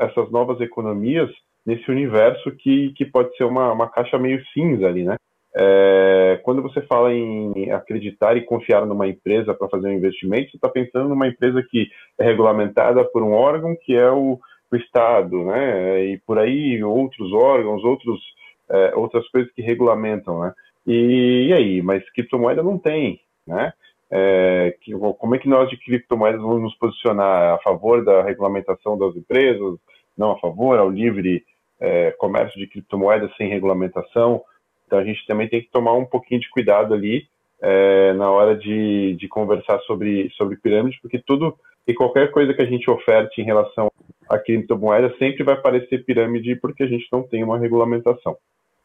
essas 0.00 0.30
novas 0.30 0.60
economias 0.60 1.30
nesse 1.64 1.88
universo 1.90 2.50
que, 2.52 2.92
que 2.94 3.04
pode 3.04 3.36
ser 3.36 3.44
uma, 3.44 3.72
uma 3.72 3.88
caixa 3.88 4.18
meio 4.18 4.44
cinza 4.52 4.88
ali, 4.88 5.04
né? 5.04 5.16
É, 5.60 6.40
quando 6.44 6.62
você 6.62 6.80
fala 6.82 7.12
em 7.12 7.72
acreditar 7.72 8.36
e 8.36 8.44
confiar 8.44 8.86
numa 8.86 9.08
empresa 9.08 9.52
para 9.52 9.68
fazer 9.68 9.88
um 9.88 9.92
investimento, 9.92 10.50
você 10.50 10.56
está 10.56 10.68
pensando 10.68 11.08
numa 11.08 11.26
empresa 11.26 11.60
que 11.68 11.90
é 12.16 12.24
regulamentada 12.24 13.04
por 13.04 13.24
um 13.24 13.32
órgão 13.32 13.76
que 13.82 13.96
é 13.96 14.08
o, 14.08 14.38
o 14.70 14.76
Estado, 14.76 15.44
né? 15.44 16.04
E 16.04 16.18
por 16.18 16.38
aí 16.38 16.80
outros 16.84 17.32
órgãos, 17.32 17.82
outros, 17.82 18.20
é, 18.68 18.94
outras 18.94 19.28
coisas 19.30 19.50
que 19.52 19.60
regulamentam, 19.60 20.40
né? 20.42 20.54
E, 20.86 21.48
e 21.48 21.52
aí, 21.52 21.82
mas 21.82 22.08
criptomoeda 22.10 22.62
não 22.62 22.78
tem, 22.78 23.20
né? 23.44 23.72
É, 24.10 24.76
que, 24.80 24.92
como 24.92 25.34
é 25.34 25.38
que 25.38 25.48
nós 25.48 25.68
de 25.68 25.76
criptomoedas 25.76 26.40
vamos 26.40 26.62
nos 26.62 26.74
posicionar 26.76 27.54
a 27.54 27.58
favor 27.58 28.04
da 28.04 28.22
regulamentação 28.22 28.96
das 28.96 29.14
empresas, 29.16 29.74
não 30.16 30.30
a 30.30 30.38
favor, 30.38 30.78
ao 30.78 30.88
livre 30.88 31.44
é, 31.80 32.12
comércio 32.12 32.58
de 32.58 32.68
criptomoedas 32.68 33.34
sem 33.36 33.48
regulamentação. 33.48 34.42
Então 34.88 34.98
a 34.98 35.04
gente 35.04 35.24
também 35.26 35.46
tem 35.46 35.60
que 35.60 35.70
tomar 35.70 35.92
um 35.92 36.06
pouquinho 36.06 36.40
de 36.40 36.48
cuidado 36.48 36.94
ali 36.94 37.28
é, 37.60 38.14
na 38.14 38.30
hora 38.30 38.56
de, 38.56 39.14
de 39.16 39.28
conversar 39.28 39.78
sobre, 39.80 40.30
sobre 40.30 40.56
pirâmide, 40.56 40.98
porque 41.02 41.18
tudo 41.18 41.54
e 41.86 41.92
qualquer 41.92 42.30
coisa 42.30 42.54
que 42.54 42.62
a 42.62 42.66
gente 42.66 42.90
oferte 42.90 43.40
em 43.40 43.44
relação 43.44 43.92
a 44.28 44.38
criptomoedas 44.38 45.16
sempre 45.18 45.44
vai 45.44 45.60
parecer 45.60 46.04
pirâmide 46.04 46.56
porque 46.56 46.82
a 46.82 46.86
gente 46.86 47.06
não 47.12 47.22
tem 47.22 47.44
uma 47.44 47.58
regulamentação. 47.58 48.36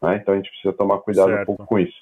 Né? 0.02 0.18
Então 0.20 0.34
a 0.34 0.36
gente 0.36 0.50
precisa 0.50 0.74
tomar 0.74 0.98
cuidado 0.98 1.30
certo. 1.30 1.42
um 1.42 1.46
pouco 1.46 1.66
com 1.66 1.78
isso. 1.78 1.96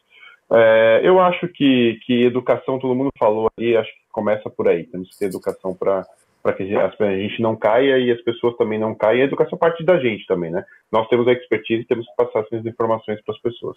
É, 0.52 1.00
eu 1.04 1.21
acho 1.21 1.49
que, 1.49 1.99
que 2.04 2.25
educação, 2.25 2.78
todo 2.78 2.94
mundo 2.94 3.11
falou 3.18 3.49
ali, 3.56 3.76
acho 3.76 3.90
que 3.90 4.00
começa 4.11 4.50
por 4.50 4.68
aí. 4.68 4.85
Temos 4.85 5.11
que 5.11 5.18
ter 5.18 5.26
educação 5.26 5.75
para 5.75 6.04
que 6.50 6.62
a 6.62 7.16
gente 7.16 7.40
não 7.40 7.54
caia 7.54 7.99
e 7.99 8.11
as 8.11 8.20
pessoas 8.22 8.56
também 8.56 8.78
não 8.78 8.94
caiam. 8.94 9.22
A 9.22 9.26
educação 9.26 9.56
parte 9.56 9.84
da 9.84 9.99
gente 9.99 10.26
também, 10.26 10.50
né? 10.50 10.64
Nós 10.90 11.06
temos 11.08 11.28
a 11.28 11.32
expertise 11.32 11.82
e 11.82 11.87
temos 11.87 12.06
que 12.06 12.16
passar 12.16 12.40
essas 12.40 12.66
informações 12.66 13.20
para 13.22 13.34
as 13.34 13.40
pessoas. 13.40 13.76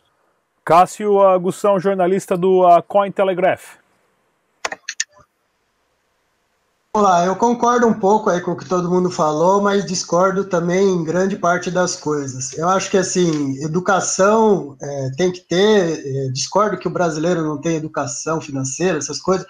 Cássio 0.64 1.22
Agussão, 1.22 1.80
jornalista 1.80 2.36
do 2.36 2.68
uh, 2.68 2.82
Cointelegraph. 2.82 3.78
Olá, 6.92 7.26
eu 7.26 7.36
concordo 7.36 7.86
um 7.86 7.94
pouco 7.94 8.30
aí 8.30 8.40
com 8.40 8.52
o 8.52 8.58
que 8.58 8.70
todo 8.70 8.90
mundo 8.90 9.12
falou, 9.12 9.62
mas 9.62 9.86
discordo 9.86 10.46
também 10.46 10.88
em 10.88 11.04
grande 11.04 11.36
parte 11.36 11.70
das 11.70 11.98
coisas. 11.98 12.58
Eu 12.58 12.70
acho 12.70 12.90
que, 12.90 12.98
assim, 12.98 13.62
educação 13.62 14.78
é, 14.82 15.12
tem 15.18 15.30
que 15.30 15.42
ter, 15.42 15.58
é, 15.60 16.30
discordo 16.32 16.78
que 16.78 16.88
o 16.88 16.92
brasileiro 16.92 17.44
não 17.44 17.60
tem 17.60 17.76
educação 17.76 18.40
financeira, 18.40 18.98
essas 18.98 19.20
coisas, 19.20 19.46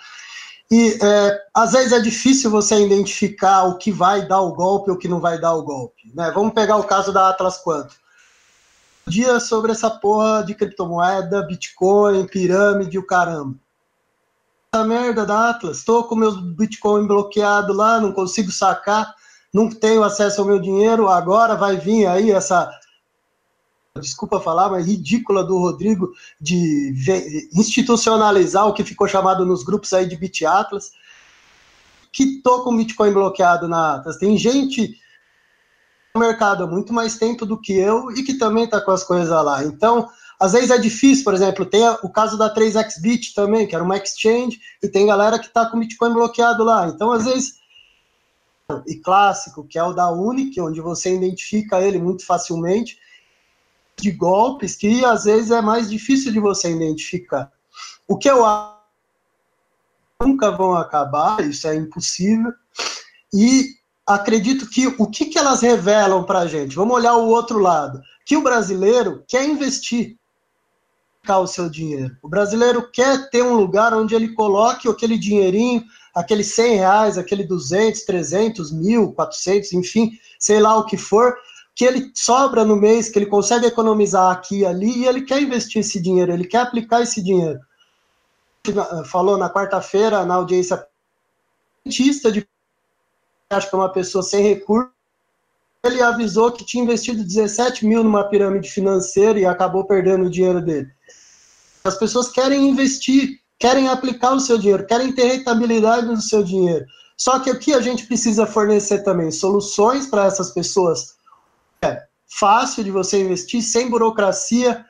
e 0.72 0.98
é, 1.02 1.42
às 1.54 1.74
vezes 1.74 1.92
é 1.92 2.00
difícil 2.00 2.50
você 2.50 2.84
identificar 2.84 3.64
o 3.66 3.78
que 3.78 3.92
vai 3.92 4.28
dar 4.28 4.42
o 4.42 4.54
golpe 4.54 4.90
ou 4.90 4.96
o 4.96 5.00
que 5.00 5.08
não 5.08 5.20
vai 5.20 5.40
dar 5.40 5.54
o 5.54 5.64
golpe. 5.64 6.12
Né? 6.14 6.32
Vamos 6.32 6.54
pegar 6.54 6.78
o 6.78 6.84
caso 6.84 7.14
da 7.14 7.30
Atlas 7.30 7.58
Quanto. 7.58 7.96
Dia 9.08 9.40
sobre 9.40 9.72
essa 9.72 9.90
porra 9.90 10.44
de 10.44 10.56
criptomoeda, 10.56 11.44
Bitcoin, 11.44 12.26
pirâmide, 12.26 12.98
o 12.98 13.06
caramba 13.06 13.56
essa 14.76 14.84
merda 14.84 15.26
da 15.26 15.52
Atlas, 15.52 15.78
estou 15.78 16.04
com 16.04 16.16
meus 16.16 16.38
Bitcoin 16.38 17.08
bloqueado 17.08 17.72
lá, 17.72 18.02
não 18.02 18.12
consigo 18.12 18.52
sacar, 18.52 19.16
não 19.54 19.70
tenho 19.70 20.04
acesso 20.04 20.42
ao 20.42 20.48
meu 20.48 20.60
dinheiro, 20.60 21.08
agora 21.08 21.56
vai 21.56 21.78
vir 21.78 22.06
aí 22.06 22.30
essa 22.32 22.70
desculpa 24.02 24.42
falar, 24.42 24.70
mas 24.70 24.88
ridícula 24.88 25.44
do 25.44 25.58
Rodrigo 25.58 26.14
de 26.40 26.94
institucionalizar 27.54 28.68
o 28.68 28.74
que 28.74 28.84
ficou 28.84 29.08
chamado 29.08 29.46
nos 29.46 29.64
grupos 29.64 29.94
aí 29.94 30.06
de 30.06 30.18
Bit 30.18 30.46
Atlas, 30.46 30.92
que 32.12 32.42
tô 32.42 32.64
com 32.64 32.76
Bitcoin 32.76 33.14
bloqueado 33.14 33.68
na 33.68 33.96
Atlas. 33.96 34.18
Tem 34.18 34.38
gente 34.38 35.00
no 36.14 36.20
mercado 36.20 36.64
há 36.64 36.68
muito 36.68 36.94
mais 36.94 37.18
tempo 37.18 37.46
do 37.46 37.60
que 37.60 37.74
eu 37.74 38.12
e 38.12 38.24
que 38.24 38.34
também 38.36 38.68
tá 38.68 38.82
com 38.82 38.92
as 38.92 39.04
coisas 39.04 39.30
lá. 39.30 39.64
Então, 39.64 40.10
às 40.40 40.52
vezes 40.52 40.72
é 40.72 40.78
difícil, 40.78 41.24
por 41.24 41.34
exemplo, 41.34 41.66
tem 41.66 41.88
o 42.04 42.10
caso 42.10 42.38
da 42.38 42.54
3xBit 42.54 43.34
também, 43.34 43.66
que 43.66 43.76
era 43.76 43.84
uma 43.84 43.98
exchange, 43.98 44.60
e 44.84 44.90
tem 44.90 45.08
galera 45.08 45.40
que 45.40 45.48
está 45.48 45.66
com 45.66 45.80
Bitcoin 45.80 46.14
bloqueado 46.14 46.64
lá. 46.64 46.88
Então, 46.88 47.12
às 47.14 47.24
vezes, 47.26 47.60
e 48.86 48.96
clássico, 48.96 49.66
que 49.66 49.80
é 49.80 49.84
o 49.84 49.94
da 49.94 50.12
Unic, 50.12 50.60
onde 50.60 50.82
você 50.82 51.16
identifica 51.16 51.82
ele 51.82 52.00
muito 52.00 52.26
facilmente, 52.26 52.98
de 53.98 54.12
golpes 54.12 54.76
que 54.76 55.04
às 55.06 55.26
vezes 55.26 55.52
é 55.52 55.62
mais 55.62 55.90
difícil 55.90 56.32
de 56.32 56.40
você 56.40 56.72
identificar. 56.72 57.52
O 58.08 58.18
que 58.18 58.30
eu 58.30 58.46
acho 58.46 58.76
nunca 60.22 60.52
vão 60.52 60.76
acabar, 60.76 61.42
isso 61.42 61.68
é 61.68 61.76
impossível, 61.76 62.54
e 63.34 63.76
acredito 64.06 64.70
que 64.70 64.88
o 64.88 65.08
que, 65.08 65.26
que 65.26 65.38
elas 65.38 65.62
revelam 65.62 66.24
para 66.24 66.40
a 66.40 66.48
gente? 66.48 66.76
Vamos 66.76 66.96
olhar 66.96 67.16
o 67.16 67.28
outro 67.28 67.60
lado. 67.60 68.02
Que 68.26 68.38
o 68.38 68.42
brasileiro 68.42 69.24
quer 69.28 69.46
investir 69.48 70.18
o 71.28 71.48
seu 71.48 71.70
dinheiro. 71.70 72.16
O 72.22 72.30
brasileiro 72.30 72.90
quer 72.92 73.30
ter 73.32 73.42
um 73.42 73.56
lugar 73.56 73.94
onde 73.96 74.14
ele 74.14 74.34
coloque 74.34 74.88
aquele 74.88 75.18
dinheirinho, 75.18 75.84
aqueles 76.14 76.54
100 76.54 76.76
reais, 76.76 77.18
aquele 77.18 77.44
200, 77.44 78.04
300, 78.04 78.72
mil, 78.72 79.12
400, 79.12 79.74
enfim, 79.74 80.12
sei 80.40 80.60
lá 80.60 80.78
o 80.78 80.86
que 80.86 80.98
for, 80.98 81.36
que 81.76 81.84
ele 81.84 82.12
sobra 82.16 82.64
no 82.64 82.78
mês, 82.78 83.10
que 83.10 83.20
ele 83.20 83.26
consegue 83.26 83.66
economizar 83.66 84.32
aqui 84.32 84.60
e 84.60 84.66
ali, 84.66 85.00
e 85.00 85.06
ele 85.06 85.22
quer 85.22 85.42
investir 85.42 85.82
esse 85.82 86.02
dinheiro, 86.02 86.32
ele 86.32 86.46
quer 86.46 86.60
aplicar 86.60 87.02
esse 87.02 87.22
dinheiro. 87.22 87.60
Falou 89.12 89.38
na 89.38 89.50
quarta-feira, 89.50 90.26
na 90.26 90.36
audiência, 90.36 90.88
de 91.86 92.48
acho 93.52 93.70
que 93.70 93.76
é 93.76 93.78
uma 93.78 93.92
pessoa 93.92 94.24
sem 94.24 94.42
recurso, 94.42 94.90
ele 95.84 96.02
avisou 96.02 96.52
que 96.52 96.66
tinha 96.66 96.84
investido 96.84 97.24
17 97.24 97.86
mil 97.86 98.04
numa 98.04 98.24
pirâmide 98.24 98.72
financeira 98.72 99.40
e 99.40 99.46
acabou 99.46 99.86
perdendo 99.86 100.26
o 100.26 100.30
dinheiro 100.30 100.62
dele. 100.62 100.90
As 101.84 101.96
pessoas 101.96 102.30
querem 102.30 102.68
investir, 102.68 103.40
querem 103.60 103.88
aplicar 103.88 104.34
o 104.34 104.40
seu 104.40 104.58
dinheiro, 104.58 104.88
querem 104.88 105.12
ter 105.14 105.26
rentabilidade 105.26 106.08
no 106.08 106.20
seu 106.22 106.42
dinheiro. 106.42 106.86
Só 107.16 107.40
que 107.40 107.52
o 107.52 107.60
que 107.60 107.74
a 107.74 107.82
gente 107.82 108.08
precisa 108.08 108.48
fornecer 108.48 109.04
também? 109.04 109.30
Soluções 109.30 110.08
para 110.08 110.26
essas 110.26 110.52
pessoas. 110.52 111.15
Fácil 112.28 112.84
de 112.84 112.92
você 112.92 113.22
investir, 113.22 113.62
sem 113.62 113.90
burocracia. 113.90 114.86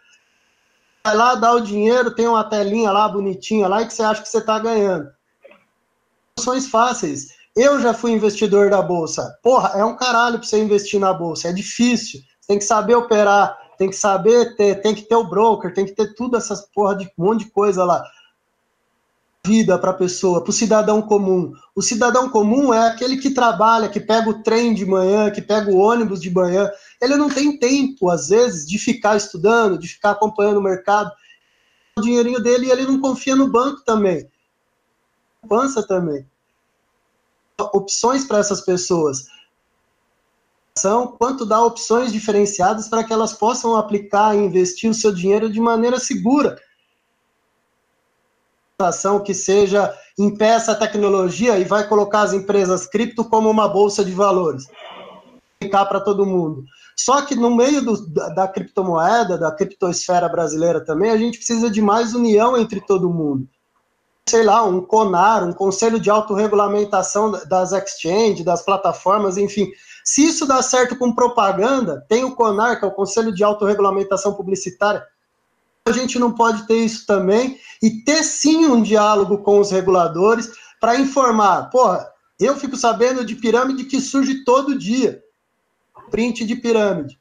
Vai 1.04 1.16
lá, 1.16 1.36
dá 1.36 1.54
o 1.54 1.62
dinheiro, 1.62 2.16
tem 2.16 2.28
uma 2.28 2.44
telinha 2.44 2.92
lá 2.92 3.08
bonitinha 3.08 3.68
lá 3.68 3.86
que 3.86 3.94
você 3.94 4.04
acha 4.04 4.22
que 4.22 4.30
você 4.30 4.40
está 4.40 4.58
ganhando. 4.60 5.10
Soluções 6.40 6.68
fáceis. 6.68 7.28
Eu 7.56 7.80
já 7.80 7.94
fui 7.94 8.12
investidor 8.12 8.70
da 8.70 8.82
bolsa. 8.82 9.38
Porra, 9.42 9.72
é 9.76 9.86
um 9.86 9.96
caralho 9.96 10.40
para 10.40 10.48
você 10.48 10.62
investir 10.62 11.00
na 11.00 11.14
bolsa. 11.14 11.50
É 11.50 11.54
difícil. 11.54 12.20
Você 12.42 12.48
tem 12.48 12.58
que 12.58 12.66
saber 12.66 12.96
operar 12.96 13.58
tem 13.78 13.90
que 13.90 13.96
saber 13.96 14.56
ter, 14.56 14.82
tem 14.82 14.96
que 14.96 15.04
ter 15.04 15.16
o 15.16 15.28
broker, 15.28 15.74
tem 15.74 15.86
que 15.86 15.94
ter 15.94 16.14
tudo 16.16 16.38
essas 16.38 16.62
porra 16.74 16.96
de 16.96 17.06
um 17.18 17.26
monte 17.26 17.46
de 17.46 17.52
coisa 17.52 17.84
lá. 17.84 18.04
Vida 19.46 19.78
para 19.78 19.92
a 19.92 19.96
pessoa, 19.96 20.42
para 20.42 20.50
o 20.50 20.54
cidadão 20.54 21.02
comum. 21.02 21.54
O 21.76 21.82
cidadão 21.82 22.30
comum 22.30 22.74
é 22.74 22.88
aquele 22.88 23.18
que 23.18 23.30
trabalha, 23.30 23.90
que 23.90 24.00
pega 24.00 24.30
o 24.30 24.42
trem 24.42 24.74
de 24.74 24.86
manhã, 24.86 25.30
que 25.30 25.42
pega 25.42 25.70
o 25.70 25.78
ônibus 25.78 26.20
de 26.20 26.32
manhã. 26.32 26.70
Ele 27.02 27.16
não 27.16 27.30
tem 27.30 27.58
tempo, 27.58 28.10
às 28.10 28.30
vezes, 28.30 28.68
de 28.68 28.78
ficar 28.78 29.18
estudando, 29.18 29.78
de 29.78 29.88
ficar 29.88 30.12
acompanhando 30.12 30.58
o 30.58 30.64
mercado. 30.64 31.12
O 31.98 32.02
dinheirinho 32.02 32.42
dele 32.42 32.72
ele 32.72 32.86
não 32.86 33.00
confia 33.00 33.36
no 33.36 33.50
banco 33.50 33.84
também. 33.84 34.30
Pança 35.48 35.86
também. 35.86 36.28
Opções 37.74 38.26
para 38.26 38.40
essas 38.40 38.62
pessoas 38.62 39.28
quanto 41.18 41.46
dá 41.46 41.64
opções 41.64 42.12
diferenciadas 42.12 42.90
para 42.90 43.04
que 43.04 43.14
elas 43.14 43.34
possam 43.34 43.78
aplicar 43.78 44.36
e 44.36 44.40
investir 44.40 44.90
o 44.90 44.94
seu 44.94 45.14
dinheiro 45.14 45.50
de 45.50 45.60
maneira 45.60 45.98
segura. 45.98 46.60
Ação 48.78 49.24
que 49.24 49.34
seja 49.34 49.98
impeça 50.20 50.74
a 50.74 50.76
tecnologia 50.76 51.58
e 51.58 51.64
vai 51.64 51.88
colocar 51.88 52.22
as 52.22 52.34
empresas 52.34 52.86
cripto 52.86 53.24
como 53.24 53.50
uma 53.50 53.70
bolsa 53.70 54.04
de 54.04 54.12
valores. 54.12 54.68
Ficar 55.64 55.86
para 55.86 56.02
todo 56.02 56.26
mundo. 56.26 56.66
Só 56.96 57.22
que 57.22 57.36
no 57.36 57.56
meio 57.56 57.82
do, 57.82 58.08
da, 58.08 58.30
da 58.30 58.48
criptomoeda, 58.48 59.38
da 59.38 59.52
criptosfera 59.52 60.30
brasileira 60.30 60.84
também, 60.84 61.12
a 61.12 61.18
gente 61.18 61.38
precisa 61.38 61.70
de 61.70 61.82
mais 61.82 62.14
união 62.14 62.58
entre 62.58 62.80
todo 62.82 63.10
mundo 63.10 63.48
sei 64.28 64.44
lá, 64.44 64.64
um 64.64 64.82
CONAR, 64.82 65.48
um 65.48 65.54
Conselho 65.54 66.00
de 66.00 66.10
Autorregulamentação 66.10 67.32
das 67.48 67.72
exchanges, 67.72 68.44
das 68.44 68.64
plataformas, 68.64 69.38
enfim, 69.38 69.72
se 70.04 70.26
isso 70.26 70.48
dá 70.48 70.62
certo 70.62 70.98
com 70.98 71.14
propaganda, 71.14 72.04
tem 72.10 72.24
o 72.24 72.36
CONAR, 72.36 72.80
que 72.80 72.86
é 72.86 72.88
o 72.88 72.92
Conselho 72.92 73.32
de 73.32 73.44
Autorregulamentação 73.44 74.34
Publicitária, 74.34 75.06
a 75.88 75.92
gente 75.92 76.18
não 76.18 76.32
pode 76.32 76.66
ter 76.66 76.78
isso 76.78 77.06
também 77.06 77.60
e 77.82 78.04
ter 78.04 78.24
sim 78.24 78.66
um 78.66 78.82
diálogo 78.82 79.40
com 79.40 79.60
os 79.60 79.70
reguladores 79.70 80.50
para 80.82 81.00
informar. 81.00 81.70
Porra, 81.70 82.08
eu 82.40 82.56
fico 82.56 82.76
sabendo 82.76 83.24
de 83.24 83.36
pirâmide 83.36 83.84
que 83.84 84.02
surge 84.02 84.44
todo 84.44 84.78
dia. 84.78 85.22
Print 86.10 86.46
de 86.46 86.56
pirâmide. 86.56 87.18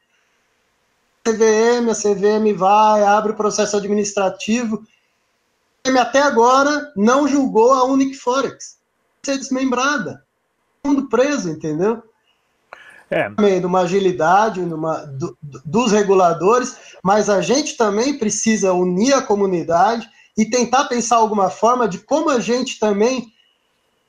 CVM, 1.26 1.90
a 1.90 1.94
CVM 1.94 2.54
vai, 2.54 3.02
abre 3.02 3.32
o 3.32 3.36
processo 3.36 3.76
administrativo. 3.76 4.84
A 5.84 5.88
CVM 5.88 5.98
até 5.98 6.20
agora 6.20 6.92
não 6.96 7.26
julgou 7.26 7.72
a 7.72 7.84
Unique 7.84 8.14
Forex. 8.14 8.78
Ser 9.24 9.38
desmembrada. 9.38 10.24
Mundo 10.84 11.08
preso, 11.08 11.48
entendeu? 11.50 12.02
É. 13.10 13.30
Também 13.30 13.60
numa 13.60 13.80
agilidade 13.80 14.60
numa, 14.60 15.04
do, 15.06 15.36
dos 15.40 15.92
reguladores, 15.92 16.76
mas 17.02 17.30
a 17.30 17.40
gente 17.40 17.76
também 17.76 18.18
precisa 18.18 18.72
unir 18.72 19.14
a 19.14 19.22
comunidade 19.22 20.08
e 20.36 20.44
tentar 20.44 20.84
pensar 20.86 21.16
alguma 21.16 21.48
forma 21.48 21.86
de 21.88 21.98
como 21.98 22.30
a 22.30 22.40
gente 22.40 22.78
também 22.78 23.32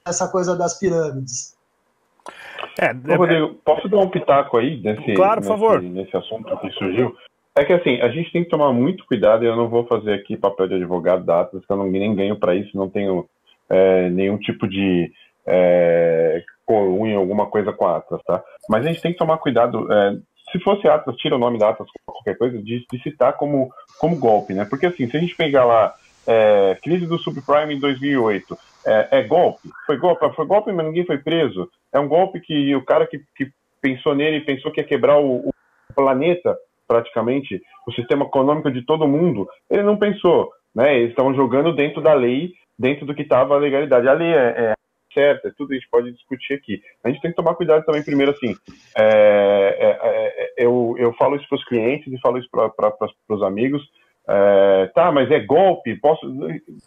essa 0.05 0.27
coisa 0.27 0.55
das 0.55 0.77
pirâmides. 0.77 1.54
É, 2.79 3.13
Ô, 3.13 3.17
Rodrigo, 3.17 3.55
posso 3.65 3.87
dar 3.87 3.97
um 3.97 4.09
pitaco 4.09 4.57
aí 4.57 4.81
nesse, 4.81 5.13
claro, 5.13 5.37
nesse, 5.37 5.47
favor. 5.47 5.81
nesse 5.81 6.15
assunto 6.17 6.57
que 6.57 6.69
surgiu? 6.71 7.15
É 7.57 7.63
que 7.63 7.71
assim, 7.71 8.01
a 8.01 8.09
gente 8.09 8.31
tem 8.31 8.43
que 8.43 8.49
tomar 8.49 8.73
muito 8.73 9.05
cuidado, 9.05 9.43
e 9.43 9.47
eu 9.47 9.55
não 9.55 9.69
vou 9.69 9.85
fazer 9.85 10.13
aqui 10.13 10.35
papel 10.35 10.67
de 10.67 10.75
advogado 10.75 11.23
da 11.23 11.41
Atlas, 11.41 11.65
que 11.65 11.71
eu 11.71 11.77
não, 11.77 11.89
nem 11.89 12.13
ganho 12.13 12.37
para 12.37 12.53
isso, 12.53 12.75
não 12.75 12.89
tenho 12.89 13.25
é, 13.69 14.09
nenhum 14.09 14.37
tipo 14.37 14.67
de 14.67 15.09
é, 15.47 16.43
unha, 16.69 17.17
alguma 17.17 17.45
coisa 17.45 17.71
com 17.71 17.85
a 17.85 17.97
Atlas, 17.97 18.21
tá? 18.23 18.43
Mas 18.67 18.85
a 18.85 18.89
gente 18.89 19.01
tem 19.01 19.13
que 19.13 19.17
tomar 19.17 19.37
cuidado. 19.37 19.91
É, 19.91 20.17
se 20.51 20.59
fosse 20.59 20.87
Atlas, 20.87 21.15
tira 21.17 21.35
o 21.35 21.39
nome 21.39 21.57
da 21.57 21.69
Atlas, 21.69 21.89
qualquer 22.05 22.37
coisa, 22.37 22.57
de, 22.57 22.85
de, 22.91 23.01
citar 23.01 23.33
como, 23.33 23.71
como 23.99 24.19
golpe, 24.19 24.53
né? 24.53 24.65
Porque 24.65 24.85
assim, 24.85 25.07
se 25.07 25.15
a 25.15 25.19
gente 25.19 25.35
pegar 25.35 25.65
lá 25.65 25.93
é, 26.27 26.77
crise 26.83 27.05
do 27.05 27.17
subprime 27.19 27.75
em 27.75 27.79
2008, 27.79 28.57
é, 28.85 29.07
é, 29.11 29.23
golpe? 29.23 29.69
Foi 29.85 29.97
golpe? 29.97 30.35
Foi 30.35 30.45
golpe, 30.45 30.71
mas 30.71 30.85
ninguém 30.85 31.05
foi 31.05 31.17
preso. 31.17 31.69
É 31.95 31.99
um 31.99 32.09
golpe 32.09 32.41
que 32.41 32.75
o 32.75 32.83
cara 32.83 33.07
que, 33.07 33.21
que 33.37 33.49
pensou 33.81 34.13
nele 34.13 34.41
pensou 34.41 34.69
que 34.69 34.81
ia 34.81 34.85
quebrar 34.85 35.17
o, 35.17 35.47
o 35.47 35.53
planeta, 35.95 36.57
praticamente, 36.85 37.61
o 37.87 37.91
sistema 37.93 38.25
econômico 38.25 38.69
de 38.69 38.81
todo 38.81 39.07
mundo. 39.07 39.47
Ele 39.69 39.81
não 39.81 39.95
pensou, 39.95 40.51
né? 40.75 40.97
Eles 40.97 41.11
estavam 41.11 41.33
jogando 41.33 41.73
dentro 41.73 42.01
da 42.01 42.13
lei, 42.13 42.51
dentro 42.77 43.05
do 43.05 43.15
que 43.15 43.21
estava 43.21 43.55
a 43.55 43.57
legalidade. 43.57 44.09
A 44.09 44.13
lei 44.13 44.27
é, 44.27 44.35
é 44.57 44.73
certa, 45.13 45.53
tudo 45.57 45.71
a 45.71 45.75
gente 45.75 45.87
pode 45.89 46.11
discutir 46.11 46.55
aqui. 46.55 46.81
A 47.01 47.07
gente 47.07 47.21
tem 47.21 47.31
que 47.31 47.37
tomar 47.37 47.55
cuidado 47.55 47.85
também, 47.85 48.03
primeiro, 48.03 48.33
assim, 48.33 48.53
é, 48.97 49.77
é, 49.79 49.99
é, 50.03 50.53
eu, 50.57 50.95
eu 50.97 51.13
falo 51.13 51.37
isso 51.37 51.47
para 51.47 51.55
os 51.55 51.63
clientes 51.63 52.11
e 52.11 52.19
falo 52.19 52.37
isso 52.37 52.49
para 52.51 53.09
os 53.29 53.41
amigos, 53.41 53.81
é, 54.27 54.87
tá, 54.93 55.11
mas 55.11 55.29
é 55.29 55.39
golpe, 55.39 55.95
posso. 55.99 56.25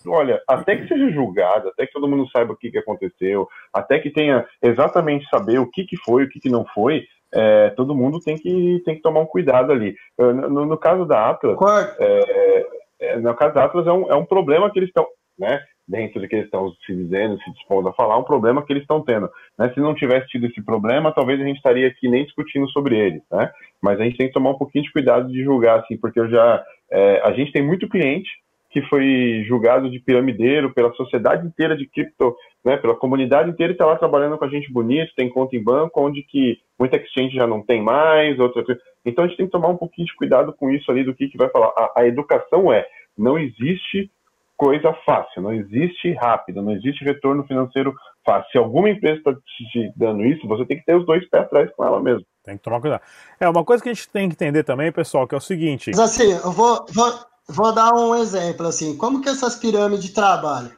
Olha, 0.07 0.43
até 0.49 0.77
que 0.77 0.89
seja 0.89 1.11
julgado, 1.11 1.69
até 1.69 1.87
que 1.87 1.93
todo 1.93 2.09
mundo 2.09 2.29
saiba 2.31 2.53
o 2.53 2.57
que, 2.57 2.71
que 2.71 2.79
aconteceu, 2.79 3.49
até 3.73 3.99
que 3.99 4.11
tenha 4.11 4.47
exatamente 4.63 5.29
saber 5.29 5.59
o 5.59 5.71
que, 5.71 5.85
que 5.85 5.97
foi, 5.97 6.25
o 6.25 6.29
que, 6.29 6.41
que 6.41 6.51
não 6.51 6.65
foi, 6.75 7.05
é, 7.33 7.71
todo 7.71 7.95
mundo 7.95 8.21
tem 8.21 8.37
que, 8.37 8.83
tem 8.85 8.97
que 8.97 9.03
tomar 9.03 9.21
um 9.21 9.27
cuidado 9.27 9.71
ali. 9.71 9.95
No, 10.19 10.67
no 10.67 10.77
caso 10.77 11.05
da 11.05 11.31
Atlas, 11.31 11.57
é, 12.01 12.67
é, 13.01 13.17
no 13.19 13.35
caso 13.35 13.55
da 13.55 13.65
Atlas 13.65 13.87
é 13.87 13.93
um, 13.93 14.11
é 14.11 14.15
um 14.17 14.25
problema 14.25 14.71
que 14.71 14.79
eles 14.79 14.89
estão. 14.89 15.07
Né? 15.39 15.61
Dentro 15.89 16.21
do 16.21 16.29
que 16.29 16.35
eles 16.35 16.45
estão 16.45 16.71
se 16.85 16.95
dizendo, 16.95 17.41
se 17.43 17.51
dispondo 17.53 17.89
a 17.89 17.93
falar, 17.95 18.19
um 18.19 18.25
problema 18.25 18.65
que 18.65 18.73
eles 18.73 18.83
estão 18.83 19.03
tendo. 19.03 19.29
Né? 19.59 19.73
Se 19.73 19.81
não 19.81 19.95
tivesse 19.95 20.29
tido 20.29 20.47
esse 20.47 20.63
problema, 20.63 21.13
talvez 21.13 21.41
a 21.41 21.45
gente 21.45 21.57
estaria 21.57 21.89
aqui 21.89 22.09
nem 22.09 22.25
discutindo 22.25 22.69
sobre 22.71 22.99
ele, 22.99 23.23
né? 23.31 23.51
Mas 23.81 23.99
a 23.99 24.05
gente 24.05 24.19
tem 24.19 24.27
que 24.27 24.35
tomar 24.35 24.51
um 24.51 24.59
pouquinho 24.59 24.85
de 24.85 24.93
cuidado 24.93 25.29
de 25.33 25.43
julgar, 25.43 25.81
assim, 25.81 25.97
porque 25.97 26.21
eu 26.21 26.29
já, 26.29 26.63
é, 26.91 27.23
a 27.25 27.33
gente 27.33 27.53
tem 27.53 27.63
muito 27.63 27.89
cliente 27.89 28.29
que 28.71 28.83
foi 28.83 29.45
julgado 29.49 29.91
de 29.91 29.99
piramideiro 29.99 30.75
pela 30.75 30.93
sociedade 30.93 31.47
inteira 31.47 31.75
de 31.75 31.87
cripto, 31.87 32.37
né, 32.63 32.77
pela 32.77 32.95
comunidade 32.95 33.49
inteira 33.49 33.73
está 33.73 33.87
lá 33.87 33.97
trabalhando 33.97 34.37
com 34.37 34.45
a 34.45 34.49
gente 34.49 34.71
bonito, 34.71 35.15
tem 35.17 35.31
conta 35.31 35.57
em 35.57 35.63
banco, 35.63 36.05
onde 36.05 36.23
que 36.23 36.59
muita 36.79 36.97
exchange 36.97 37.35
já 37.35 37.47
não 37.47 37.63
tem 37.63 37.83
mais, 37.83 38.39
outra 38.39 38.63
Então 39.07 39.25
a 39.25 39.27
gente 39.27 39.39
tem 39.39 39.47
que 39.47 39.53
tomar 39.53 39.69
um 39.69 39.77
pouquinho 39.77 40.07
de 40.07 40.15
cuidado 40.15 40.53
com 40.53 40.71
isso 40.71 40.91
ali 40.91 41.03
do 41.03 41.15
que, 41.15 41.29
que 41.29 41.39
vai 41.39 41.49
falar. 41.49 41.69
A, 41.69 42.01
a 42.01 42.07
educação 42.07 42.71
é, 42.71 42.87
não 43.17 43.39
existe 43.39 44.11
coisa 44.59 44.93
fácil, 45.07 45.41
não 45.41 45.53
existe 45.53 46.13
rápido, 46.15 46.61
não 46.61 46.73
existe 46.73 47.05
retorno 47.05 47.45
financeiro 47.45 47.95
fácil. 48.27 48.51
Se 48.51 48.59
alguma 48.59 48.91
empresa 48.91 49.19
está 49.19 49.33
te 49.33 49.93
dando 49.97 50.27
isso, 50.27 50.47
você 50.49 50.67
tem 50.67 50.79
que 50.79 50.85
ter 50.85 50.97
os 50.97 51.07
dois 51.07 51.27
pés 51.31 51.45
atrás 51.45 51.71
com 51.77 51.85
ela 51.85 52.03
mesmo. 52.03 52.27
Tem 52.45 52.57
que 52.57 52.65
tomar 52.65 52.81
cuidado. 52.81 53.01
É, 53.39 53.49
uma 53.49 53.65
coisa 53.65 53.83
que 53.83 53.89
a 53.89 53.95
gente 53.95 54.09
tem 54.09 54.29
que 54.29 54.35
entender 54.35 54.65
também, 54.65 54.91
pessoal, 54.91 55.29
que 55.29 55.35
é 55.35 55.39
o 55.39 55.41
seguinte. 55.41 55.93
Mas 55.93 56.01
assim, 56.01 56.33
eu 56.33 56.51
vou, 56.51 56.85
vou, 56.93 57.15
vou 57.49 57.73
dar 57.73 57.95
um 57.95 58.17
exemplo 58.17 58.67
assim. 58.67 58.97
Como 58.97 59.23
que 59.23 59.29
essas 59.29 59.55
pirâmides 59.55 60.13
trabalham? 60.13 60.73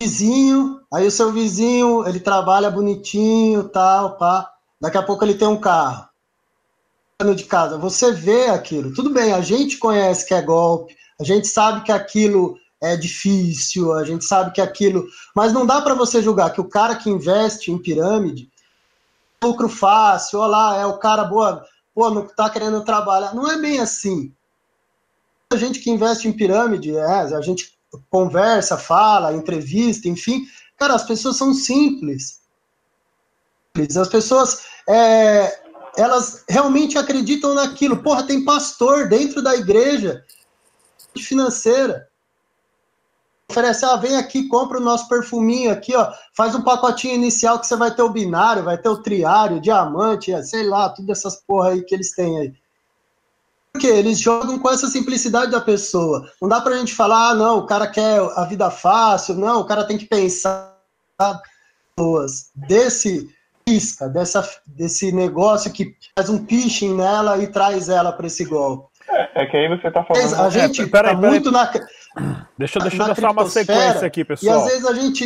Vizinho, 0.00 0.80
aí 0.92 1.06
o 1.06 1.10
seu 1.10 1.30
vizinho, 1.32 2.08
ele 2.08 2.20
trabalha 2.20 2.70
bonitinho, 2.70 3.68
tal, 3.68 4.16
pá. 4.16 4.50
Daqui 4.80 4.96
a 4.96 5.02
pouco 5.02 5.22
ele 5.24 5.34
tem 5.34 5.46
um 5.46 5.60
carro. 5.60 6.08
De 7.34 7.44
casa, 7.44 7.76
você 7.76 8.12
vê 8.12 8.46
aquilo. 8.46 8.94
Tudo 8.94 9.12
bem, 9.12 9.32
a 9.32 9.40
gente 9.40 9.76
conhece 9.76 10.24
que 10.24 10.32
é 10.32 10.40
golpe, 10.40 10.96
a 11.20 11.24
gente 11.24 11.48
sabe 11.48 11.82
que 11.82 11.90
aquilo 11.90 12.58
é 12.80 12.96
difícil, 12.96 13.92
a 13.92 14.04
gente 14.04 14.24
sabe 14.24 14.52
que 14.52 14.60
aquilo. 14.60 15.06
Mas 15.34 15.52
não 15.52 15.66
dá 15.66 15.82
para 15.82 15.94
você 15.94 16.22
julgar 16.22 16.52
que 16.52 16.60
o 16.60 16.68
cara 16.68 16.94
que 16.94 17.10
investe 17.10 17.72
em 17.72 17.78
pirâmide, 17.78 18.48
lucro 19.42 19.68
fácil, 19.68 20.38
olha 20.38 20.50
lá, 20.50 20.76
é 20.76 20.86
o 20.86 20.98
cara 20.98 21.24
boa, 21.24 21.64
pô, 21.94 22.10
não 22.10 22.26
tá 22.26 22.48
querendo 22.48 22.84
trabalhar. 22.84 23.34
Não 23.34 23.50
é 23.50 23.58
bem 23.58 23.80
assim. 23.80 24.32
A 25.52 25.56
gente 25.56 25.80
que 25.80 25.90
investe 25.90 26.28
em 26.28 26.32
pirâmide, 26.32 26.96
é, 26.96 27.04
a 27.04 27.40
gente 27.40 27.76
conversa, 28.10 28.76
fala, 28.76 29.34
entrevista, 29.34 30.08
enfim. 30.08 30.46
Cara, 30.76 30.94
as 30.94 31.04
pessoas 31.04 31.36
são 31.36 31.52
simples. 31.52 32.40
As 33.98 34.08
pessoas, 34.08 34.62
é, 34.88 35.60
elas 35.96 36.44
realmente 36.48 36.98
acreditam 36.98 37.54
naquilo. 37.54 38.02
Porra, 38.02 38.24
tem 38.24 38.44
pastor 38.44 39.08
dentro 39.08 39.42
da 39.42 39.56
igreja 39.56 40.24
financeira. 41.24 42.08
Oferece, 43.50 43.84
ah, 43.84 43.96
vem 43.96 44.16
aqui, 44.16 44.46
compra 44.46 44.78
o 44.78 44.82
nosso 44.82 45.08
perfuminho 45.08 45.72
aqui, 45.72 45.96
ó, 45.96 46.12
faz 46.36 46.54
um 46.54 46.62
pacotinho 46.62 47.14
inicial 47.14 47.58
que 47.58 47.66
você 47.66 47.76
vai 47.76 47.94
ter 47.94 48.02
o 48.02 48.10
binário, 48.10 48.62
vai 48.62 48.76
ter 48.76 48.90
o 48.90 49.02
triário, 49.02 49.56
o 49.56 49.60
diamante, 49.60 50.30
sei 50.44 50.64
lá, 50.64 50.90
tudo 50.90 51.10
essas 51.10 51.36
porra 51.36 51.70
aí 51.70 51.82
que 51.82 51.94
eles 51.94 52.14
têm 52.14 52.38
aí. 52.38 52.54
Porque 53.72 53.86
eles 53.86 54.18
jogam 54.18 54.58
com 54.58 54.70
essa 54.70 54.86
simplicidade 54.88 55.50
da 55.50 55.60
pessoa. 55.60 56.30
Não 56.42 56.48
dá 56.48 56.60
pra 56.60 56.76
gente 56.76 56.94
falar, 56.94 57.30
ah, 57.30 57.34
não, 57.34 57.58
o 57.58 57.66
cara 57.66 57.86
quer 57.86 58.20
a 58.36 58.44
vida 58.44 58.70
fácil, 58.70 59.34
não, 59.34 59.60
o 59.60 59.64
cara 59.64 59.84
tem 59.84 59.96
que 59.96 60.06
pensar 60.06 60.76
pessoas 61.96 62.50
desse 62.54 63.28
isca, 63.66 64.08
dessa, 64.08 64.48
desse 64.66 65.12
negócio 65.12 65.72
que 65.72 65.94
faz 66.16 66.30
um 66.30 66.44
pitching 66.44 66.94
nela 66.94 67.38
e 67.42 67.46
traz 67.46 67.88
ela 67.88 68.12
para 68.12 68.26
esse 68.26 68.44
golpe. 68.44 68.88
É, 69.34 69.46
que 69.46 69.56
aí 69.56 69.68
você 69.68 69.90
tá 69.90 70.04
falando. 70.04 70.34
A 70.34 70.50
gente 70.50 70.82
é, 70.82 70.86
peraí, 70.86 71.14
tá 71.14 71.20
peraí, 71.20 71.30
muito 71.30 71.50
na. 71.50 71.64
Deixa, 72.56 72.78
deixa 72.78 73.02
eu 73.02 73.06
deixar 73.06 73.30
uma 73.30 73.46
sequência 73.46 74.06
aqui, 74.06 74.24
pessoal. 74.24 74.58
E 74.58 74.62
às 74.62 74.66
vezes 74.66 74.86
a 74.86 74.94
gente. 74.94 75.24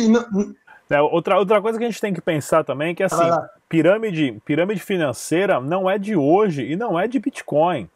É, 0.89 1.01
outra, 1.01 1.37
outra 1.39 1.61
coisa 1.61 1.77
que 1.77 1.85
a 1.85 1.89
gente 1.89 2.01
tem 2.01 2.13
que 2.13 2.21
pensar 2.21 2.63
também 2.63 2.91
é 2.91 2.95
que 2.95 3.03
assim, 3.03 3.23
pirâmide, 3.69 4.39
pirâmide 4.45 4.81
financeira 4.81 5.59
não 5.59 5.89
é 5.89 5.97
de 5.97 6.15
hoje 6.15 6.63
e 6.63 6.75
não 6.75 6.99
é 6.99 7.07
de 7.07 7.19
Bitcoin. 7.19 7.89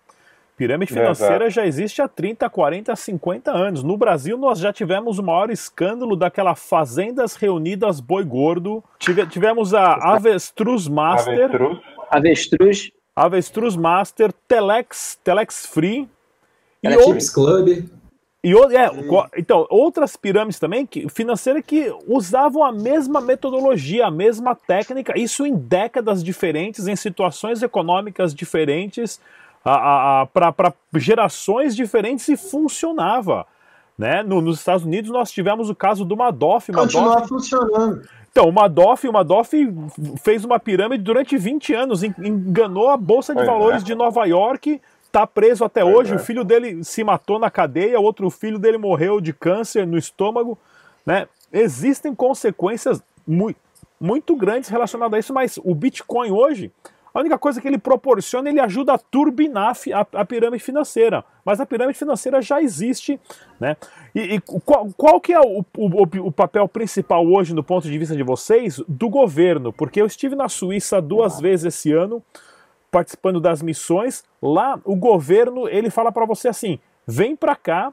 Pirâmide 0.56 0.92
financeira 0.92 1.52
já 1.52 1.68
existe 1.68 2.02
há 2.02 2.08
30, 2.08 2.50
40, 2.50 2.96
50 2.96 3.52
anos. 3.52 3.84
No 3.84 3.96
Brasil, 3.96 4.36
nós 4.40 4.58
já 4.58 4.74
tivemos 4.74 5.20
o 5.20 5.24
maior 5.24 5.52
escândalo 5.52 6.16
daquela 6.16 6.56
Fazendas 6.56 7.36
Reunidas 7.36 8.00
Boi 8.00 8.24
Gordo. 8.24 8.84
Tive, 8.98 9.28
tivemos 9.28 9.76
a 9.76 9.94
Avestruz 9.94 10.88
Master. 10.88 11.46
Avestruz. 11.46 11.80
Avestruz. 12.10 12.92
Avestruz 13.18 13.76
Master, 13.76 14.32
Telex, 14.48 15.18
Telex 15.24 15.66
Free. 15.66 16.08
Telex 16.84 17.32
Club. 17.32 17.90
E, 18.44 18.54
é, 18.54 18.92
então, 19.36 19.66
outras 19.72 20.16
pirâmides 20.16 20.60
também 20.60 20.86
que, 20.86 21.10
financeiras 21.10 21.64
que 21.66 21.92
usavam 22.08 22.64
a 22.64 22.72
mesma 22.72 23.20
metodologia, 23.20 24.06
a 24.06 24.12
mesma 24.12 24.54
técnica, 24.54 25.18
isso 25.20 25.48
em 25.48 25.56
décadas 25.56 26.24
diferentes, 26.24 26.88
em 26.88 26.96
situações 26.96 27.64
econômicas 27.64 28.36
diferentes, 28.36 29.20
para 29.64 30.74
gerações 30.96 31.76
diferentes 31.76 32.28
e 32.28 32.38
funcionava. 32.38 33.48
Né? 33.98 34.22
No, 34.22 34.42
nos 34.42 34.60
Estados 34.60 34.86
Unidos 34.86 35.10
nós 35.10 35.32
tivemos 35.32 35.72
o 35.72 35.76
caso 35.76 36.06
do 36.06 36.16
Madoff. 36.16 36.72
Continua 36.72 37.28
funcionando. 37.28 38.08
Então, 38.38 38.50
o 38.50 38.54
Madoff, 38.54 39.08
o 39.08 39.12
Madoff 39.12 39.52
fez 40.22 40.46
uma 40.46 40.60
pirâmide 40.60 41.04
durante 41.04 41.36
20 41.36 41.74
anos, 41.74 42.04
enganou 42.04 42.88
a 42.88 42.96
Bolsa 42.96 43.34
de 43.34 43.44
Valores 43.44 43.82
é. 43.82 43.86
de 43.86 43.96
Nova 43.96 44.26
York 44.26 44.80
tá 45.12 45.26
preso 45.26 45.66
até 45.66 45.82
pois 45.82 45.96
hoje. 45.96 46.14
É. 46.14 46.16
O 46.18 46.20
filho 46.20 46.44
dele 46.44 46.84
se 46.84 47.04
matou 47.04 47.40
na 47.40 47.50
cadeia, 47.50 48.00
outro 48.00 48.30
filho 48.30 48.60
dele 48.60 48.78
morreu 48.78 49.20
de 49.20 49.34
câncer 49.34 49.88
no 49.88 49.98
estômago. 49.98 50.56
Né? 51.04 51.28
Existem 51.52 52.14
consequências 52.14 53.02
muito, 53.26 53.60
muito 54.00 54.36
grandes 54.36 54.70
relacionadas 54.70 55.16
a 55.16 55.20
isso, 55.20 55.34
mas 55.34 55.58
o 55.64 55.74
Bitcoin 55.74 56.30
hoje, 56.30 56.72
a 57.18 57.20
única 57.20 57.38
coisa 57.40 57.60
que 57.60 57.68
ele 57.68 57.80
proporciona, 57.80 58.48
ele 58.48 58.60
ajuda 58.60 58.94
a 58.94 58.98
turbinar 59.00 59.76
a, 59.92 60.22
a 60.22 60.24
pirâmide 60.24 60.64
financeira. 60.64 61.26
Mas 61.44 61.60
a 61.60 61.66
pirâmide 61.66 61.98
financeira 61.98 62.44
já 62.44 62.62
existe. 62.62 63.20
Né? 63.60 63.76
E, 64.14 64.36
e 64.36 64.40
qual, 64.40 64.88
qual, 64.96 65.20
que 65.20 65.34
é 65.34 65.40
o, 65.40 65.66
o, 65.76 66.28
o, 66.28 66.32
papel 66.32 66.68
principal 66.68 67.26
hoje, 67.26 67.56
do 67.56 67.64
ponto 67.64 67.90
de 67.90 67.98
vista 67.98 68.16
de 68.16 68.22
vocês, 68.22 68.80
do 68.88 69.10
governo? 69.10 69.74
Porque 69.74 70.00
eu 70.00 70.06
estive 70.06 70.36
na 70.36 70.48
Suíça 70.48 71.02
duas 71.02 71.42
vezes 71.42 71.74
esse 71.74 71.92
ano 71.92 72.22
participando 72.92 73.40
das 73.40 73.64
missões, 73.64 74.24
lá 74.40 74.80
o 74.86 74.96
governo 74.96 75.68
ele 75.68 75.90
fala 75.90 76.12
para 76.12 76.24
você 76.24 76.50
assim: 76.50 76.80
vem 77.06 77.36
para 77.36 77.56
cá, 77.56 77.92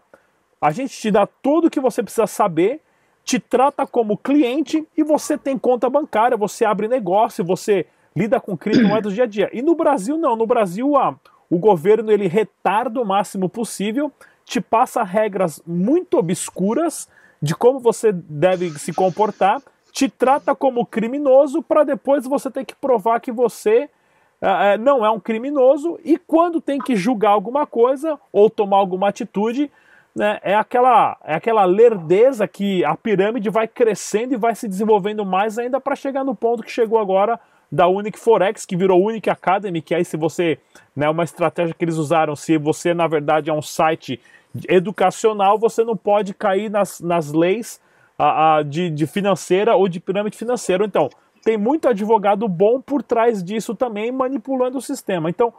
a 0.60 0.70
gente 0.70 1.00
te 1.00 1.10
dá 1.10 1.26
tudo 1.26 1.68
o 1.68 1.70
que 1.70 1.80
você 1.80 2.02
precisa 2.02 2.26
saber, 2.26 2.82
te 3.24 3.38
trata 3.38 3.86
como 3.86 4.18
cliente 4.18 4.86
e 4.94 5.02
você 5.02 5.38
tem 5.38 5.56
conta 5.56 5.88
bancária, 5.88 6.36
você 6.36 6.66
abre 6.66 6.88
negócio, 6.88 7.42
você 7.42 7.86
lida 8.16 8.40
com 8.40 8.56
criptomoedas 8.56 9.12
dia 9.12 9.24
a 9.24 9.26
dia. 9.26 9.50
E 9.52 9.60
no 9.60 9.74
Brasil 9.74 10.16
não, 10.16 10.36
no 10.36 10.46
Brasil 10.46 10.96
a, 10.96 11.14
o 11.50 11.58
governo 11.58 12.12
ele 12.12 12.28
retarda 12.28 13.00
o 13.00 13.04
máximo 13.04 13.48
possível, 13.48 14.12
te 14.44 14.60
passa 14.60 15.02
regras 15.02 15.62
muito 15.66 16.18
obscuras 16.18 17.08
de 17.42 17.54
como 17.54 17.80
você 17.80 18.12
deve 18.12 18.70
se 18.78 18.92
comportar, 18.92 19.60
te 19.92 20.08
trata 20.08 20.54
como 20.54 20.86
criminoso 20.86 21.62
para 21.62 21.84
depois 21.84 22.24
você 22.26 22.50
ter 22.50 22.64
que 22.64 22.74
provar 22.74 23.20
que 23.20 23.32
você 23.32 23.88
é, 24.40 24.74
é, 24.74 24.78
não 24.78 25.04
é 25.04 25.10
um 25.10 25.20
criminoso 25.20 25.98
e 26.04 26.18
quando 26.18 26.60
tem 26.60 26.78
que 26.78 26.96
julgar 26.96 27.30
alguma 27.30 27.66
coisa 27.66 28.18
ou 28.32 28.50
tomar 28.50 28.76
alguma 28.76 29.08
atitude, 29.08 29.70
né, 30.14 30.38
é, 30.42 30.54
aquela, 30.54 31.16
é 31.24 31.34
aquela 31.34 31.64
lerdeza 31.64 32.46
que 32.46 32.84
a 32.84 32.96
pirâmide 32.96 33.50
vai 33.50 33.66
crescendo 33.66 34.34
e 34.34 34.36
vai 34.36 34.54
se 34.54 34.68
desenvolvendo 34.68 35.24
mais 35.24 35.58
ainda 35.58 35.80
para 35.80 35.96
chegar 35.96 36.24
no 36.24 36.34
ponto 36.34 36.62
que 36.62 36.70
chegou 36.70 36.98
agora 36.98 37.40
da 37.74 37.88
Unique 37.88 38.18
Forex, 38.18 38.64
que 38.64 38.76
virou 38.76 39.04
Unique 39.04 39.28
Academy, 39.28 39.82
que 39.82 39.94
aí 39.94 40.04
se 40.04 40.16
você, 40.16 40.58
né, 40.94 41.10
uma 41.10 41.24
estratégia 41.24 41.74
que 41.74 41.84
eles 41.84 41.96
usaram, 41.96 42.36
se 42.36 42.56
você 42.56 42.94
na 42.94 43.08
verdade 43.08 43.50
é 43.50 43.52
um 43.52 43.60
site 43.60 44.20
educacional, 44.68 45.58
você 45.58 45.82
não 45.82 45.96
pode 45.96 46.32
cair 46.32 46.70
nas, 46.70 47.00
nas 47.00 47.32
leis 47.32 47.80
a, 48.16 48.58
a, 48.58 48.62
de, 48.62 48.88
de 48.90 49.06
financeira 49.08 49.74
ou 49.74 49.88
de 49.88 49.98
pirâmide 49.98 50.36
financeira. 50.36 50.84
Então, 50.84 51.10
tem 51.42 51.58
muito 51.58 51.88
advogado 51.88 52.46
bom 52.48 52.80
por 52.80 53.02
trás 53.02 53.42
disso 53.42 53.74
também, 53.74 54.12
manipulando 54.12 54.78
o 54.78 54.82
sistema. 54.82 55.28
Então, 55.28 55.52